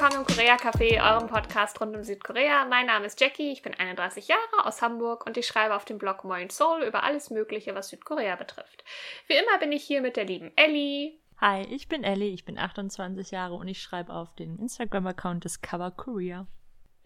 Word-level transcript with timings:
willkommen 0.00 0.24
im 0.26 0.34
Korea 0.34 0.56
Café, 0.56 1.12
eurem 1.12 1.28
Podcast 1.28 1.78
rund 1.78 1.94
um 1.94 2.02
Südkorea. 2.02 2.64
Mein 2.64 2.86
Name 2.86 3.04
ist 3.04 3.20
Jackie, 3.20 3.52
ich 3.52 3.60
bin 3.60 3.74
31 3.74 4.28
Jahre 4.28 4.64
aus 4.64 4.80
Hamburg 4.80 5.26
und 5.26 5.36
ich 5.36 5.46
schreibe 5.46 5.74
auf 5.74 5.84
dem 5.84 5.98
Blog 5.98 6.24
Moin 6.24 6.48
Soul 6.48 6.84
über 6.84 7.02
alles 7.02 7.28
Mögliche, 7.28 7.74
was 7.74 7.90
Südkorea 7.90 8.36
betrifft. 8.36 8.82
Wie 9.26 9.34
immer 9.34 9.58
bin 9.58 9.72
ich 9.72 9.84
hier 9.84 10.00
mit 10.00 10.16
der 10.16 10.24
lieben 10.24 10.52
Ellie. 10.56 11.20
Hi, 11.38 11.66
ich 11.70 11.86
bin 11.86 12.02
Ellie, 12.02 12.32
ich 12.32 12.46
bin 12.46 12.58
28 12.58 13.30
Jahre 13.30 13.52
und 13.56 13.68
ich 13.68 13.82
schreibe 13.82 14.14
auf 14.14 14.34
dem 14.36 14.58
Instagram-Account 14.58 15.44
Discover 15.44 15.90
Korea. 15.90 16.46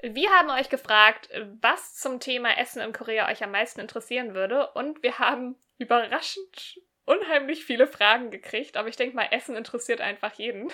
Wir 0.00 0.30
haben 0.30 0.50
euch 0.50 0.68
gefragt, 0.68 1.30
was 1.60 1.96
zum 1.96 2.20
Thema 2.20 2.56
Essen 2.58 2.80
in 2.80 2.92
Korea 2.92 3.28
euch 3.28 3.42
am 3.42 3.50
meisten 3.50 3.80
interessieren 3.80 4.34
würde 4.34 4.70
und 4.74 5.02
wir 5.02 5.18
haben 5.18 5.56
überraschend 5.78 6.78
unheimlich 7.06 7.64
viele 7.64 7.88
Fragen 7.88 8.30
gekriegt, 8.30 8.76
aber 8.76 8.88
ich 8.88 8.96
denke 8.96 9.16
mal, 9.16 9.26
Essen 9.32 9.56
interessiert 9.56 10.00
einfach 10.00 10.34
jeden. 10.34 10.70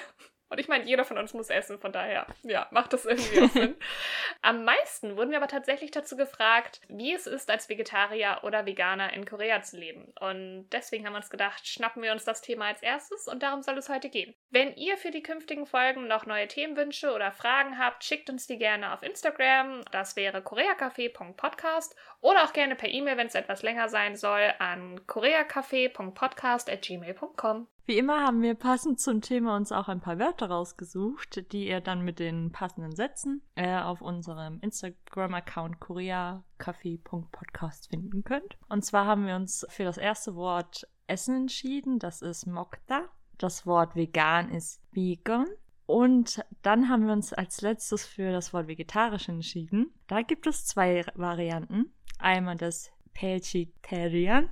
Und 0.51 0.59
ich 0.59 0.67
meine, 0.67 0.85
jeder 0.85 1.05
von 1.05 1.17
uns 1.17 1.33
muss 1.33 1.49
essen, 1.49 1.79
von 1.79 1.93
daher, 1.93 2.27
ja, 2.43 2.67
macht 2.73 2.93
das 2.93 3.07
irgendwie 3.07 3.47
Sinn. 3.49 3.77
Am 4.43 4.65
meisten 4.65 5.17
wurden 5.17 5.31
wir 5.31 5.39
aber 5.39 5.47
tatsächlich 5.47 5.93
dazu 5.93 6.17
gefragt, 6.17 6.81
wie 6.89 7.15
es 7.15 7.29
ist, 7.29 7.49
als 7.51 7.69
Vegetarier 7.69 8.41
oder 8.43 8.67
Veganer 8.67 9.13
in 9.13 9.25
Korea 9.25 9.63
zu 9.63 9.79
leben. 9.79 10.13
Und 10.19 10.69
deswegen 10.71 11.07
haben 11.07 11.13
wir 11.13 11.19
uns 11.19 11.31
gedacht, 11.31 11.69
schnappen 11.69 12.03
wir 12.03 12.11
uns 12.11 12.25
das 12.25 12.43
Thema 12.43 12.67
als 12.67 12.83
erstes 12.83 13.29
und 13.29 13.45
darum 13.45 13.63
soll 13.63 13.79
es 13.79 13.89
heute 13.89 14.11
gehen. 14.11 14.35
Wenn 14.51 14.75
ihr 14.75 14.97
für 14.97 15.13
die 15.13 15.23
künftigen 15.23 15.67
Folgen 15.67 16.09
noch 16.09 16.27
neue 16.27 16.49
Themenwünsche 16.49 17.13
oder 17.13 17.31
Fragen 17.31 17.79
habt, 17.79 18.03
schickt 18.03 18.29
uns 18.29 18.49
die 18.49 18.59
gerne 18.59 18.93
auf 18.93 19.05
Instagram. 19.05 19.85
Das 19.93 20.17
wäre 20.17 20.41
koreacafé.podcast 20.41 21.95
oder 22.21 22.43
auch 22.43 22.53
gerne 22.53 22.75
per 22.75 22.89
E-Mail, 22.89 23.17
wenn 23.17 23.29
es 23.29 23.37
etwas 23.37 23.63
länger 23.63 23.89
sein 23.89 24.17
soll, 24.17 24.53
an 24.59 25.07
koreacafé.podcast.gmail.com. 25.07 27.69
Wie 27.87 27.99
immer 27.99 28.25
haben 28.25 28.43
wir 28.43 28.55
passend 28.55 29.01
zum 29.01 29.21
Thema 29.21 29.57
uns 29.57 29.73
auch 29.73 29.89
ein 29.89 30.01
paar 30.01 30.19
Wörter 30.19 30.49
rausgesucht, 30.49 31.53
die 31.53 31.69
ihr 31.69 31.81
dann 31.81 32.03
mit 32.03 32.19
den 32.19 32.53
passenden 32.53 32.95
Sätzen 32.95 33.43
äh, 33.57 33.81
auf 33.81 34.01
unserem 34.01 34.61
Instagram-Account 34.61 35.81
koreacafé.podcast 35.81 37.89
finden 37.89 38.23
könnt. 38.23 38.57
Und 38.69 38.85
zwar 38.85 39.07
haben 39.07 39.27
wir 39.27 39.35
uns 39.35 39.67
für 39.71 39.85
das 39.85 39.99
erste 39.99 40.37
Wort 40.37 40.87
Essen 41.07 41.37
entschieden, 41.37 41.99
das 41.99 42.23
ist 42.23 42.47
Mokta. 42.47 43.09
Das 43.39 43.67
Wort 43.67 43.97
vegan 43.97 44.51
ist 44.51 44.81
vegan. 44.93 45.47
Und 45.87 46.45
dann 46.63 46.89
haben 46.89 47.07
wir 47.07 47.13
uns 47.13 47.33
als 47.33 47.63
letztes 47.63 48.07
für 48.07 48.31
das 48.31 48.53
Wort 48.53 48.69
vegetarisch 48.69 49.29
entschieden. 49.29 49.93
Da 50.07 50.23
gibt 50.23 50.47
es 50.47 50.67
zwei 50.67 51.05
Varianten. 51.17 51.93
Einmal 52.19 52.57
das 52.57 52.93
Pelchitarian 53.13 54.51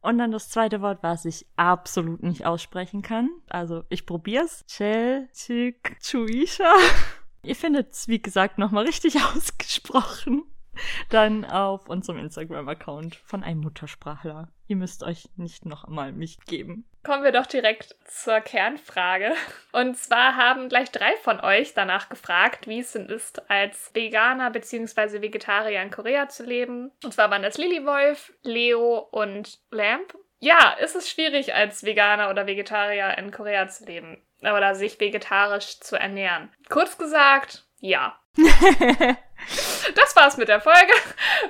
und 0.00 0.18
dann 0.18 0.32
das 0.32 0.48
zweite 0.48 0.80
Wort, 0.80 1.02
was 1.02 1.24
ich 1.24 1.46
absolut 1.56 2.22
nicht 2.22 2.46
aussprechen 2.46 3.02
kann. 3.02 3.30
Also 3.48 3.84
ich 3.88 4.06
probier's. 4.06 4.64
Chelchik 4.66 5.98
Chuisha. 6.00 6.72
Ihr 7.42 7.56
findet 7.56 7.92
es, 7.92 8.08
wie 8.08 8.20
gesagt, 8.20 8.58
nochmal 8.58 8.84
richtig 8.84 9.16
ausgesprochen. 9.34 10.44
Dann 11.08 11.44
auf 11.44 11.88
unserem 11.88 12.18
Instagram-Account 12.18 13.16
von 13.16 13.42
einem 13.42 13.60
Muttersprachler. 13.60 14.52
Ihr 14.68 14.76
müsst 14.76 15.02
euch 15.02 15.28
nicht 15.36 15.66
noch 15.66 15.84
einmal 15.84 16.12
mich 16.12 16.38
geben. 16.46 16.84
Kommen 17.08 17.24
wir 17.24 17.32
doch 17.32 17.46
direkt 17.46 17.96
zur 18.04 18.38
Kernfrage. 18.40 19.32
Und 19.72 19.96
zwar 19.96 20.36
haben 20.36 20.68
gleich 20.68 20.90
drei 20.90 21.16
von 21.22 21.40
euch 21.40 21.72
danach 21.72 22.10
gefragt, 22.10 22.66
wie 22.66 22.80
es 22.80 22.92
denn 22.92 23.06
ist, 23.06 23.50
als 23.50 23.94
Veganer 23.94 24.50
bzw. 24.50 25.22
Vegetarier 25.22 25.80
in 25.80 25.90
Korea 25.90 26.28
zu 26.28 26.44
leben. 26.44 26.92
Und 27.02 27.14
zwar 27.14 27.30
waren 27.30 27.42
das 27.42 27.56
Lily 27.56 27.86
Wolf, 27.86 28.34
Leo 28.42 28.98
und 28.98 29.58
Lamp. 29.70 30.18
Ja, 30.40 30.76
ist 30.82 30.96
es 30.96 31.08
schwierig, 31.08 31.54
als 31.54 31.82
Veganer 31.82 32.28
oder 32.28 32.46
Vegetarier 32.46 33.16
in 33.16 33.30
Korea 33.30 33.68
zu 33.68 33.86
leben. 33.86 34.22
Oder 34.42 34.74
sich 34.74 35.00
vegetarisch 35.00 35.80
zu 35.80 35.96
ernähren. 35.96 36.52
Kurz 36.68 36.98
gesagt, 36.98 37.64
ja. 37.80 38.20
das 38.36 40.14
war's 40.14 40.36
mit 40.36 40.48
der 40.48 40.60
Folge. 40.60 40.92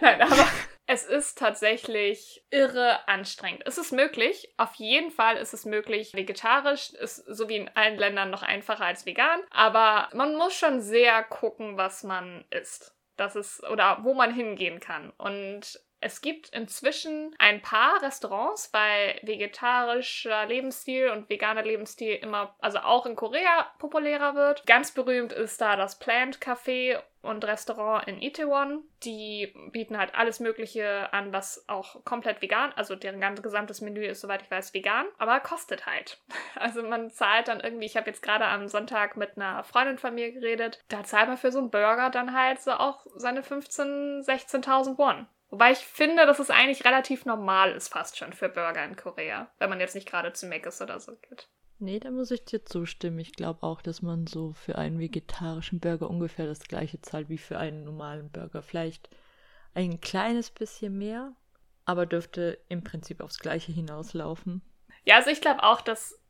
Nein, 0.01 0.23
aber 0.23 0.47
es 0.91 1.05
ist 1.05 1.37
tatsächlich 1.37 2.43
irre 2.51 3.07
anstrengend. 3.09 3.63
Es 3.67 3.77
ist 3.77 3.93
möglich, 3.93 4.55
auf 4.57 4.75
jeden 4.77 5.11
Fall 5.11 5.37
ist 5.37 5.53
es 5.53 5.67
möglich. 5.67 6.15
Vegetarisch 6.15 6.95
ist 6.95 7.17
so 7.17 7.47
wie 7.51 7.57
in 7.57 7.69
allen 7.77 7.99
Ländern 7.99 8.31
noch 8.31 8.43
einfacher 8.43 8.87
als 8.87 9.05
vegan, 9.05 9.41
aber 9.51 10.09
man 10.15 10.35
muss 10.35 10.55
schon 10.55 10.81
sehr 10.81 11.23
gucken, 11.25 11.77
was 11.77 12.05
man 12.05 12.47
isst. 12.51 12.97
Das 13.17 13.37
ist 13.37 13.63
oder 13.69 13.99
wo 14.03 14.15
man 14.15 14.33
hingehen 14.33 14.81
kann. 14.81 15.11
Und 15.19 15.79
es 16.01 16.21
gibt 16.21 16.51
inzwischen 16.51 17.35
ein 17.39 17.61
paar 17.61 18.03
Restaurants, 18.03 18.73
weil 18.73 19.19
vegetarischer 19.23 20.47
Lebensstil 20.47 21.11
und 21.11 21.29
veganer 21.29 21.63
Lebensstil 21.63 22.15
immer, 22.15 22.55
also 22.61 22.79
auch 22.79 23.07
in 23.07 23.17
Korea 23.17 23.67
populärer 23.79 24.35
wird. 24.35 24.65
Ganz 24.67 24.93
berühmt 24.93 25.33
ist 25.33 25.61
da 25.61 25.77
das 25.77 25.99
Plant 25.99 26.39
Café 26.39 27.03
und 27.21 27.45
Restaurant 27.45 28.07
in 28.07 28.23
Itaewon. 28.23 28.85
Die 29.03 29.53
bieten 29.73 29.99
halt 29.99 30.15
alles 30.15 30.39
Mögliche 30.39 31.13
an, 31.13 31.33
was 31.33 31.65
auch 31.69 32.05
komplett 32.05 32.41
vegan, 32.43 32.73
also 32.75 32.95
deren 32.95 33.21
ganzes 33.21 33.43
gesamtes 33.43 33.81
Menü 33.81 34.07
ist, 34.07 34.21
soweit 34.21 34.43
ich 34.43 34.51
weiß, 34.51 34.75
vegan, 34.75 35.07
aber 35.19 35.41
kostet 35.41 35.87
halt. 35.87 36.19
Also 36.55 36.83
man 36.83 37.11
zahlt 37.11 37.47
dann 37.47 37.61
irgendwie, 37.61 37.87
ich 37.87 37.97
habe 37.97 38.11
jetzt 38.11 38.23
gerade 38.23 38.45
am 38.45 38.67
Sonntag 38.67 39.17
mit 39.17 39.37
einer 39.37 39.63
Freundin 39.63 39.97
von 39.97 40.15
mir 40.15 40.33
geredet, 40.33 40.83
da 40.89 41.05
zahlt 41.05 41.29
man 41.29 41.37
für 41.37 41.53
so 41.53 41.61
einen 41.61 41.71
Burger 41.71 42.11
dann 42.11 42.37
halt 42.37 42.61
so 42.61 42.73
auch 42.73 43.07
seine 43.15 43.43
15.000, 43.43 44.27
16.000 44.27 44.99
Won. 44.99 45.29
Wobei 45.51 45.73
ich 45.73 45.79
finde, 45.79 46.27
dass 46.27 46.39
es 46.39 46.51
eigentlich 46.51 46.85
relativ 46.85 47.25
normal 47.25 47.73
ist, 47.73 47.89
fast 47.89 48.19
schon 48.19 48.33
für 48.33 48.49
Burger 48.49 48.85
in 48.85 48.97
Korea, 48.97 49.51
wenn 49.59 49.71
man 49.71 49.81
jetzt 49.81 49.95
nicht 49.95 50.09
gerade 50.09 50.33
zu 50.33 50.47
Mc's 50.47 50.83
oder 50.83 51.01
so 51.01 51.17
geht. 51.17 51.49
Nee, 51.79 52.01
da 52.01 52.11
muss 52.11 52.31
ich 52.31 52.45
dir 52.45 52.65
zustimmen. 52.65 53.21
Ich 53.21 53.33
glaube 53.33 53.63
auch, 53.63 53.81
dass 53.81 54.03
man 54.03 54.27
so 54.27 54.53
für 54.53 54.77
einen 54.77 54.99
vegetarischen 54.99 55.81
Burger 55.81 56.11
ungefähr 56.11 56.47
das 56.47 56.61
gleiche 56.61 57.01
zahlt 57.01 57.29
wie 57.29 57.39
für 57.39 57.59
einen 57.59 57.85
normalen 57.85 58.31
Burger. 58.31 58.63
Vielleicht 58.63 59.09
ein 59.75 60.01
kleines 60.01 60.51
bisschen 60.51 60.99
mehr, 60.99 61.33
aber 61.85 62.05
dürfte 62.05 62.59
im 62.69 62.83
Prinzip 62.83 63.21
aufs 63.21 63.39
gleiche 63.39 63.71
hinauslaufen. 63.71 64.61
Ja, 65.05 65.17
also 65.17 65.31
ich 65.31 65.41
glaube 65.41 65.63
auch, 65.63 65.81
dass 65.81 66.21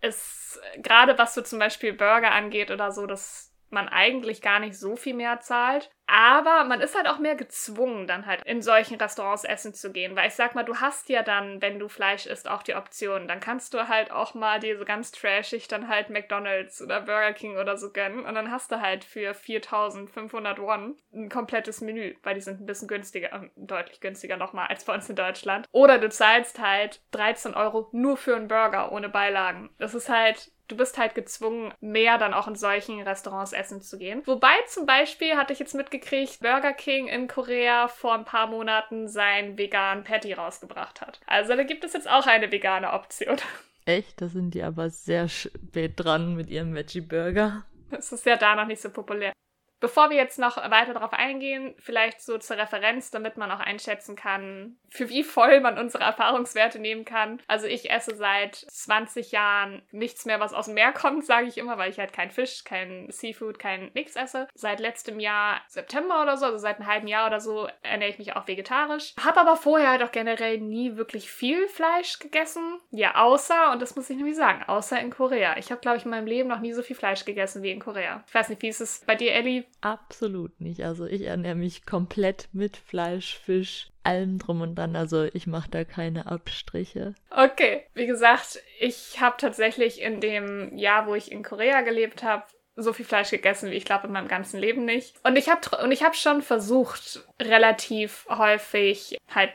es 0.00 0.58
gerade 0.78 1.18
was 1.18 1.34
so 1.34 1.42
zum 1.42 1.58
Beispiel 1.58 1.92
Burger 1.92 2.32
angeht 2.32 2.70
oder 2.70 2.90
so, 2.90 3.06
dass 3.06 3.52
man 3.70 3.88
eigentlich 3.88 4.40
gar 4.40 4.58
nicht 4.58 4.78
so 4.78 4.96
viel 4.96 5.14
mehr 5.14 5.40
zahlt. 5.40 5.90
Aber 6.06 6.64
man 6.64 6.80
ist 6.80 6.94
halt 6.94 7.08
auch 7.08 7.18
mehr 7.18 7.34
gezwungen, 7.34 8.06
dann 8.06 8.26
halt 8.26 8.42
in 8.44 8.62
solchen 8.62 8.96
Restaurants 8.96 9.44
essen 9.44 9.74
zu 9.74 9.90
gehen. 9.90 10.16
Weil 10.16 10.28
ich 10.28 10.34
sag 10.34 10.54
mal, 10.54 10.62
du 10.62 10.76
hast 10.76 11.08
ja 11.08 11.22
dann, 11.22 11.62
wenn 11.62 11.78
du 11.78 11.88
Fleisch 11.88 12.26
isst, 12.26 12.48
auch 12.48 12.62
die 12.62 12.74
Option. 12.74 13.26
Dann 13.26 13.40
kannst 13.40 13.74
du 13.74 13.88
halt 13.88 14.10
auch 14.10 14.34
mal 14.34 14.60
dir 14.60 14.78
so 14.78 14.84
ganz 14.84 15.12
trashig 15.12 15.68
dann 15.68 15.88
halt 15.88 16.10
McDonalds 16.10 16.82
oder 16.82 17.00
Burger 17.00 17.32
King 17.32 17.56
oder 17.56 17.76
so 17.76 17.90
gönnen. 17.90 18.24
Und 18.24 18.34
dann 18.34 18.50
hast 18.50 18.70
du 18.70 18.80
halt 18.80 19.04
für 19.04 19.34
4500 19.34 20.58
Won 20.58 20.96
ein 21.12 21.28
komplettes 21.30 21.80
Menü. 21.80 22.14
Weil 22.22 22.34
die 22.34 22.42
sind 22.42 22.60
ein 22.60 22.66
bisschen 22.66 22.88
günstiger, 22.88 23.32
äh, 23.32 23.48
deutlich 23.56 24.00
günstiger 24.00 24.36
nochmal 24.36 24.68
als 24.68 24.84
bei 24.84 24.94
uns 24.94 25.08
in 25.08 25.16
Deutschland. 25.16 25.66
Oder 25.72 25.98
du 25.98 26.10
zahlst 26.10 26.60
halt 26.60 27.00
13 27.12 27.54
Euro 27.54 27.88
nur 27.92 28.16
für 28.16 28.36
einen 28.36 28.48
Burger 28.48 28.92
ohne 28.92 29.08
Beilagen. 29.08 29.70
Das 29.78 29.94
ist 29.94 30.08
halt 30.08 30.52
du 30.68 30.76
bist 30.76 30.98
halt 30.98 31.14
gezwungen, 31.14 31.72
mehr 31.80 32.18
dann 32.18 32.34
auch 32.34 32.48
in 32.48 32.56
solchen 32.56 33.00
Restaurants 33.00 33.52
essen 33.52 33.82
zu 33.82 33.98
gehen. 33.98 34.22
Wobei 34.26 34.54
zum 34.68 34.86
Beispiel 34.86 35.36
hatte 35.36 35.52
ich 35.52 35.58
jetzt 35.58 35.74
mitgekriegt, 35.74 36.40
Burger 36.40 36.72
King 36.72 37.08
in 37.08 37.28
Korea 37.28 37.88
vor 37.88 38.14
ein 38.14 38.24
paar 38.24 38.46
Monaten 38.46 39.08
sein 39.08 39.58
veganen 39.58 40.04
Patty 40.04 40.32
rausgebracht 40.32 41.00
hat. 41.00 41.20
Also 41.26 41.54
da 41.56 41.62
gibt 41.62 41.84
es 41.84 41.92
jetzt 41.92 42.08
auch 42.08 42.26
eine 42.26 42.50
vegane 42.50 42.92
Option. 42.92 43.36
Echt? 43.86 44.20
Da 44.20 44.28
sind 44.28 44.54
die 44.54 44.62
aber 44.62 44.88
sehr 44.90 45.28
spät 45.28 45.92
dran 45.96 46.34
mit 46.34 46.48
ihrem 46.48 46.74
Veggie 46.74 47.02
Burger. 47.02 47.64
Das 47.90 48.12
ist 48.12 48.24
ja 48.24 48.36
da 48.36 48.54
noch 48.54 48.66
nicht 48.66 48.80
so 48.80 48.90
populär. 48.90 49.32
Bevor 49.80 50.10
wir 50.10 50.16
jetzt 50.16 50.38
noch 50.38 50.56
weiter 50.56 50.94
darauf 50.94 51.12
eingehen, 51.12 51.74
vielleicht 51.78 52.22
so 52.22 52.38
zur 52.38 52.56
Referenz, 52.56 53.10
damit 53.10 53.36
man 53.36 53.50
auch 53.50 53.60
einschätzen 53.60 54.16
kann, 54.16 54.76
für 54.88 55.08
wie 55.10 55.24
voll 55.24 55.60
man 55.60 55.78
unsere 55.78 56.04
Erfahrungswerte 56.04 56.78
nehmen 56.78 57.04
kann. 57.04 57.42
Also 57.48 57.66
ich 57.66 57.90
esse 57.90 58.16
seit 58.16 58.54
20 58.54 59.32
Jahren 59.32 59.82
nichts 59.90 60.24
mehr, 60.24 60.40
was 60.40 60.54
aus 60.54 60.66
dem 60.66 60.74
Meer 60.74 60.92
kommt, 60.92 61.24
sage 61.26 61.48
ich 61.48 61.58
immer, 61.58 61.78
weil 61.78 61.90
ich 61.90 61.98
halt 61.98 62.12
kein 62.12 62.30
Fisch, 62.30 62.64
kein 62.64 63.10
Seafood, 63.10 63.58
kein 63.58 63.90
nix 63.94 64.16
esse. 64.16 64.48
Seit 64.54 64.80
letztem 64.80 65.20
Jahr 65.20 65.60
September 65.68 66.22
oder 66.22 66.36
so, 66.36 66.46
also 66.46 66.58
seit 66.58 66.78
einem 66.78 66.88
halben 66.88 67.08
Jahr 67.08 67.26
oder 67.26 67.40
so, 67.40 67.68
ernähre 67.82 68.10
ich 68.10 68.18
mich 68.18 68.36
auch 68.36 68.48
vegetarisch. 68.48 69.14
Habe 69.22 69.40
aber 69.40 69.56
vorher 69.56 69.90
halt 69.90 70.02
auch 70.02 70.12
generell 70.12 70.58
nie 70.58 70.96
wirklich 70.96 71.30
viel 71.30 71.68
Fleisch 71.68 72.18
gegessen. 72.20 72.80
Ja, 72.90 73.16
außer, 73.16 73.72
und 73.72 73.82
das 73.82 73.96
muss 73.96 74.08
ich 74.08 74.16
nämlich 74.16 74.36
sagen, 74.36 74.62
außer 74.66 74.98
in 75.00 75.10
Korea. 75.10 75.56
Ich 75.58 75.70
habe, 75.70 75.80
glaube 75.80 75.98
ich, 75.98 76.04
in 76.04 76.10
meinem 76.10 76.26
Leben 76.26 76.48
noch 76.48 76.60
nie 76.60 76.72
so 76.72 76.82
viel 76.82 76.96
Fleisch 76.96 77.24
gegessen 77.24 77.62
wie 77.62 77.70
in 77.70 77.80
Korea. 77.80 78.24
Ich 78.26 78.34
weiß 78.34 78.48
nicht, 78.48 78.62
wie 78.62 78.68
ist 78.68 78.80
es 78.80 79.02
bei 79.06 79.14
dir, 79.14 79.32
Ellie? 79.32 79.64
Absolut 79.80 80.60
nicht. 80.60 80.82
Also 80.84 81.06
ich 81.06 81.22
ernähre 81.22 81.54
mich 81.54 81.86
komplett 81.86 82.48
mit 82.52 82.76
Fleisch, 82.76 83.38
Fisch, 83.38 83.90
allem 84.02 84.38
drum 84.38 84.60
und 84.60 84.76
dran. 84.76 84.96
Also 84.96 85.24
ich 85.24 85.46
mache 85.46 85.70
da 85.70 85.84
keine 85.84 86.26
Abstriche. 86.26 87.14
Okay, 87.30 87.84
wie 87.94 88.06
gesagt, 88.06 88.60
ich 88.80 89.20
habe 89.20 89.36
tatsächlich 89.38 90.00
in 90.00 90.20
dem 90.20 90.76
Jahr, 90.76 91.06
wo 91.06 91.14
ich 91.14 91.32
in 91.32 91.42
Korea 91.42 91.82
gelebt 91.82 92.22
habe, 92.22 92.44
so 92.76 92.92
viel 92.92 93.04
Fleisch 93.04 93.30
gegessen, 93.30 93.70
wie 93.70 93.76
ich 93.76 93.84
glaube 93.84 94.06
in 94.06 94.12
meinem 94.12 94.28
ganzen 94.28 94.58
Leben 94.58 94.84
nicht. 94.84 95.16
Und 95.24 95.36
ich 95.36 95.48
habe 95.48 95.82
und 95.82 95.92
ich 95.92 96.02
habe 96.02 96.14
schon 96.14 96.42
versucht, 96.42 97.24
relativ 97.40 98.26
häufig 98.28 99.16
halt 99.32 99.52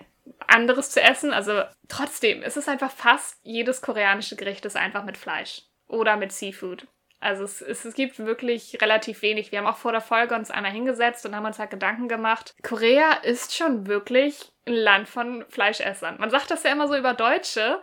anderes 0.47 0.91
zu 0.91 1.01
essen. 1.01 1.33
Also 1.33 1.63
trotzdem, 1.87 2.43
es 2.43 2.57
ist 2.57 2.69
einfach 2.69 2.91
fast 2.91 3.37
jedes 3.43 3.81
koreanische 3.81 4.35
Gericht 4.35 4.65
ist 4.65 4.77
einfach 4.77 5.03
mit 5.03 5.17
Fleisch 5.17 5.63
oder 5.87 6.17
mit 6.17 6.31
Seafood. 6.31 6.87
Also 7.19 7.43
es, 7.43 7.61
es, 7.61 7.83
es, 7.83 7.95
gibt 7.95 8.17
wirklich 8.19 8.81
relativ 8.81 9.21
wenig. 9.21 9.51
Wir 9.51 9.59
haben 9.59 9.67
auch 9.67 9.77
vor 9.77 9.91
der 9.91 10.01
Folge 10.01 10.35
uns 10.35 10.51
einmal 10.51 10.71
hingesetzt 10.71 11.25
und 11.25 11.35
haben 11.35 11.45
uns 11.45 11.59
halt 11.59 11.69
Gedanken 11.69 12.07
gemacht. 12.07 12.55
Korea 12.63 13.11
ist 13.23 13.55
schon 13.55 13.87
wirklich 13.87 14.53
ein 14.65 14.73
Land 14.73 15.09
von 15.09 15.45
Fleischessern. 15.49 16.17
Man 16.17 16.29
sagt 16.29 16.49
das 16.49 16.63
ja 16.63 16.71
immer 16.71 16.87
so 16.87 16.95
über 16.95 17.13
Deutsche, 17.13 17.81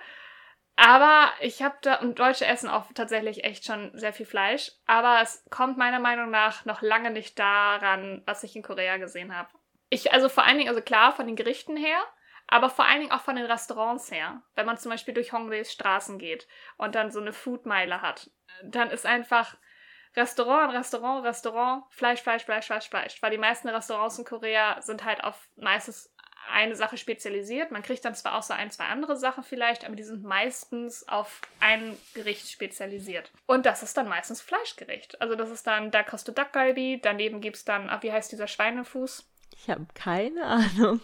aber 0.76 1.30
ich 1.40 1.62
habe 1.62 1.76
da, 1.82 1.96
und 1.96 2.18
Deutsche 2.18 2.46
essen 2.46 2.68
auch 2.68 2.86
tatsächlich 2.94 3.44
echt 3.44 3.64
schon 3.64 3.90
sehr 3.94 4.12
viel 4.12 4.26
Fleisch, 4.26 4.72
aber 4.86 5.20
es 5.22 5.44
kommt 5.50 5.76
meiner 5.76 6.00
Meinung 6.00 6.30
nach 6.30 6.64
noch 6.64 6.80
lange 6.80 7.10
nicht 7.10 7.38
daran, 7.38 8.22
was 8.26 8.42
ich 8.42 8.56
in 8.56 8.62
Korea 8.62 8.98
gesehen 8.98 9.34
habe. 9.34 9.48
Ich, 9.88 10.12
also 10.12 10.28
vor 10.28 10.44
allen 10.44 10.58
Dingen, 10.58 10.68
also 10.68 10.82
klar, 10.82 11.12
von 11.12 11.26
den 11.26 11.36
Gerichten 11.36 11.76
her, 11.76 11.98
aber 12.46 12.70
vor 12.70 12.84
allen 12.84 13.00
Dingen 13.00 13.12
auch 13.12 13.22
von 13.22 13.36
den 13.36 13.46
Restaurants 13.46 14.10
her. 14.10 14.42
Wenn 14.54 14.66
man 14.66 14.78
zum 14.78 14.90
Beispiel 14.90 15.14
durch 15.14 15.32
Hongdaes 15.32 15.72
Straßen 15.72 16.18
geht 16.18 16.46
und 16.76 16.94
dann 16.94 17.10
so 17.10 17.20
eine 17.20 17.32
Foodmeile 17.32 18.02
hat, 18.02 18.30
dann 18.62 18.90
ist 18.90 19.06
einfach 19.06 19.56
Restaurant, 20.16 20.72
Restaurant, 20.72 21.24
Restaurant, 21.24 21.84
Fleisch, 21.90 22.22
Fleisch, 22.22 22.44
Fleisch, 22.44 22.66
Fleisch, 22.66 22.88
Fleisch. 22.88 23.22
Weil 23.22 23.30
die 23.30 23.38
meisten 23.38 23.68
Restaurants 23.68 24.18
in 24.18 24.24
Korea 24.24 24.80
sind 24.80 25.04
halt 25.04 25.22
auf 25.22 25.48
meistens 25.56 26.10
eine 26.50 26.76
Sache 26.76 26.96
spezialisiert. 26.96 27.70
Man 27.70 27.82
kriegt 27.82 28.04
dann 28.04 28.14
zwar 28.14 28.36
auch 28.36 28.42
so 28.42 28.54
ein, 28.54 28.70
zwei 28.70 28.84
andere 28.84 29.16
Sachen 29.16 29.42
vielleicht, 29.42 29.84
aber 29.84 29.96
die 29.96 30.04
sind 30.04 30.22
meistens 30.22 31.06
auf 31.08 31.42
ein 31.60 31.96
Gericht 32.14 32.50
spezialisiert. 32.50 33.30
Und 33.46 33.66
das 33.66 33.82
ist 33.82 33.96
dann 33.96 34.08
meistens 34.08 34.40
Fleischgericht. 34.40 35.20
Also 35.20 35.34
das 35.34 35.50
ist 35.50 35.66
dann, 35.66 35.90
da 35.90 36.02
kriegst 36.02 36.28
du 36.28 36.32
Dakgalbi, 36.32 37.00
daneben 37.02 37.40
gibt 37.40 37.56
es 37.56 37.64
dann, 37.64 37.90
ah, 37.90 38.02
wie 38.02 38.12
heißt 38.12 38.32
dieser 38.32 38.46
Schweinefuß? 38.46 39.28
Ich 39.56 39.70
habe 39.70 39.86
keine 39.94 40.44
Ahnung. 40.44 41.00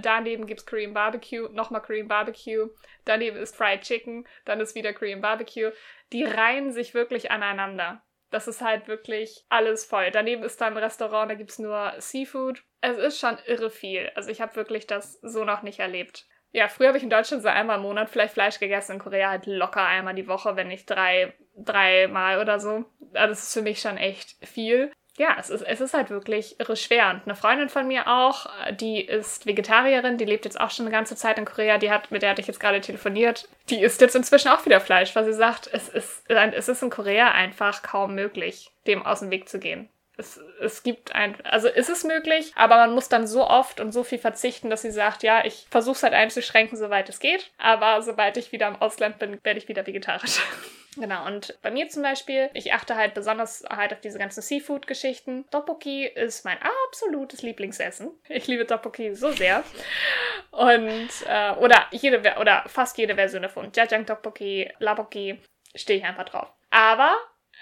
Daneben 0.00 0.46
gibt 0.46 0.60
es 0.60 0.66
Korean 0.66 0.94
Barbecue, 0.94 1.48
nochmal 1.52 1.82
Korean 1.82 2.08
Barbecue. 2.08 2.68
Daneben 3.04 3.36
ist 3.36 3.56
Fried 3.56 3.82
Chicken, 3.82 4.26
dann 4.44 4.60
ist 4.60 4.74
wieder 4.74 4.92
Korean 4.92 5.20
Barbecue. 5.20 5.70
Die 6.12 6.24
reihen 6.24 6.72
sich 6.72 6.94
wirklich 6.94 7.30
aneinander. 7.30 8.02
Das 8.30 8.48
ist 8.48 8.60
halt 8.60 8.88
wirklich 8.88 9.44
alles 9.48 9.84
voll. 9.84 10.10
Daneben 10.10 10.42
ist 10.42 10.60
dann 10.60 10.74
ein 10.74 10.82
Restaurant, 10.82 11.30
da 11.30 11.34
gibt 11.34 11.50
es 11.50 11.58
nur 11.58 11.92
Seafood. 11.98 12.62
Es 12.80 12.98
ist 12.98 13.18
schon 13.18 13.38
irre 13.46 13.70
viel. 13.70 14.10
Also 14.14 14.30
ich 14.30 14.40
habe 14.40 14.56
wirklich 14.56 14.86
das 14.86 15.20
so 15.22 15.44
noch 15.44 15.62
nicht 15.62 15.78
erlebt. 15.78 16.26
Ja, 16.52 16.68
früher 16.68 16.88
habe 16.88 16.98
ich 16.98 17.04
in 17.04 17.10
Deutschland 17.10 17.42
so 17.42 17.48
einmal 17.48 17.76
im 17.76 17.82
Monat 17.82 18.08
vielleicht 18.08 18.34
Fleisch 18.34 18.58
gegessen, 18.58 18.92
in 18.92 18.98
Korea 18.98 19.30
halt 19.30 19.46
locker 19.46 19.84
einmal 19.84 20.14
die 20.14 20.28
Woche, 20.28 20.56
wenn 20.56 20.68
nicht 20.68 20.88
drei, 20.88 21.34
dreimal 21.54 22.40
oder 22.40 22.58
so. 22.58 22.86
Also 23.12 23.28
das 23.28 23.42
ist 23.42 23.52
für 23.52 23.62
mich 23.62 23.80
schon 23.80 23.98
echt 23.98 24.36
viel 24.46 24.90
ja, 25.16 25.36
es 25.38 25.50
ist, 25.50 25.62
es 25.62 25.80
ist 25.80 25.94
halt 25.94 26.10
wirklich 26.10 26.60
irre 26.60 26.76
schwer. 26.76 27.10
Und 27.10 27.22
eine 27.24 27.34
Freundin 27.34 27.68
von 27.68 27.86
mir 27.86 28.06
auch, 28.06 28.46
die 28.72 29.00
ist 29.00 29.46
Vegetarierin, 29.46 30.18
die 30.18 30.24
lebt 30.24 30.44
jetzt 30.44 30.60
auch 30.60 30.70
schon 30.70 30.86
eine 30.86 30.94
ganze 30.94 31.16
Zeit 31.16 31.38
in 31.38 31.44
Korea, 31.44 31.78
die 31.78 31.90
hat, 31.90 32.10
mit 32.10 32.22
der 32.22 32.30
hatte 32.30 32.40
ich 32.40 32.46
jetzt 32.46 32.60
gerade 32.60 32.80
telefoniert, 32.80 33.48
die 33.70 33.80
isst 33.80 34.00
jetzt 34.00 34.16
inzwischen 34.16 34.48
auch 34.48 34.64
wieder 34.66 34.80
Fleisch, 34.80 35.14
weil 35.16 35.24
sie 35.24 35.32
sagt, 35.32 35.68
es 35.72 35.88
ist, 35.88 36.24
es 36.28 36.68
ist 36.68 36.82
in 36.82 36.90
Korea 36.90 37.30
einfach 37.30 37.82
kaum 37.82 38.14
möglich, 38.14 38.70
dem 38.86 39.04
aus 39.04 39.20
dem 39.20 39.30
Weg 39.30 39.48
zu 39.48 39.58
gehen. 39.58 39.88
Es, 40.18 40.40
es 40.62 40.82
gibt 40.82 41.14
ein, 41.14 41.34
also 41.44 41.68
ist 41.68 41.90
es 41.90 42.02
möglich, 42.02 42.52
aber 42.56 42.76
man 42.76 42.94
muss 42.94 43.10
dann 43.10 43.26
so 43.26 43.46
oft 43.46 43.80
und 43.80 43.92
so 43.92 44.02
viel 44.02 44.18
verzichten, 44.18 44.70
dass 44.70 44.82
sie 44.82 44.90
sagt, 44.90 45.22
ja, 45.22 45.44
ich 45.44 45.66
versuche 45.70 45.96
es 45.96 46.02
halt 46.02 46.14
einzuschränken, 46.14 46.78
soweit 46.78 47.08
es 47.10 47.20
geht, 47.20 47.50
aber 47.58 48.00
sobald 48.00 48.38
ich 48.38 48.50
wieder 48.50 48.68
im 48.68 48.76
Ausland 48.76 49.18
bin, 49.18 49.38
werde 49.44 49.58
ich 49.58 49.68
wieder 49.68 49.86
vegetarisch. 49.86 50.40
Genau, 50.96 51.26
und 51.26 51.58
bei 51.62 51.70
mir 51.70 51.88
zum 51.88 52.02
Beispiel, 52.02 52.50
ich 52.54 52.72
achte 52.72 52.96
halt 52.96 53.12
besonders 53.14 53.64
halt 53.68 53.92
auf 53.92 54.00
diese 54.00 54.18
ganzen 54.18 54.40
Seafood-Geschichten. 54.40 55.44
Tteokbokki 55.50 56.06
ist 56.06 56.44
mein 56.44 56.58
absolutes 56.88 57.42
Lieblingsessen. 57.42 58.10
Ich 58.28 58.46
liebe 58.46 58.66
Tteokbokki 58.66 59.14
so 59.14 59.30
sehr. 59.30 59.62
Und, 60.50 61.10
äh, 61.26 61.52
oder 61.52 61.86
jede, 61.90 62.20
oder 62.40 62.64
fast 62.66 62.96
jede 62.96 63.14
Version 63.14 63.42
davon. 63.42 63.70
Jajang 63.74 64.06
Tteokbokki, 64.06 64.72
Labokki, 64.78 65.38
stehe 65.74 65.98
ich 65.98 66.04
einfach 66.04 66.24
drauf. 66.24 66.52
Aber 66.70 67.14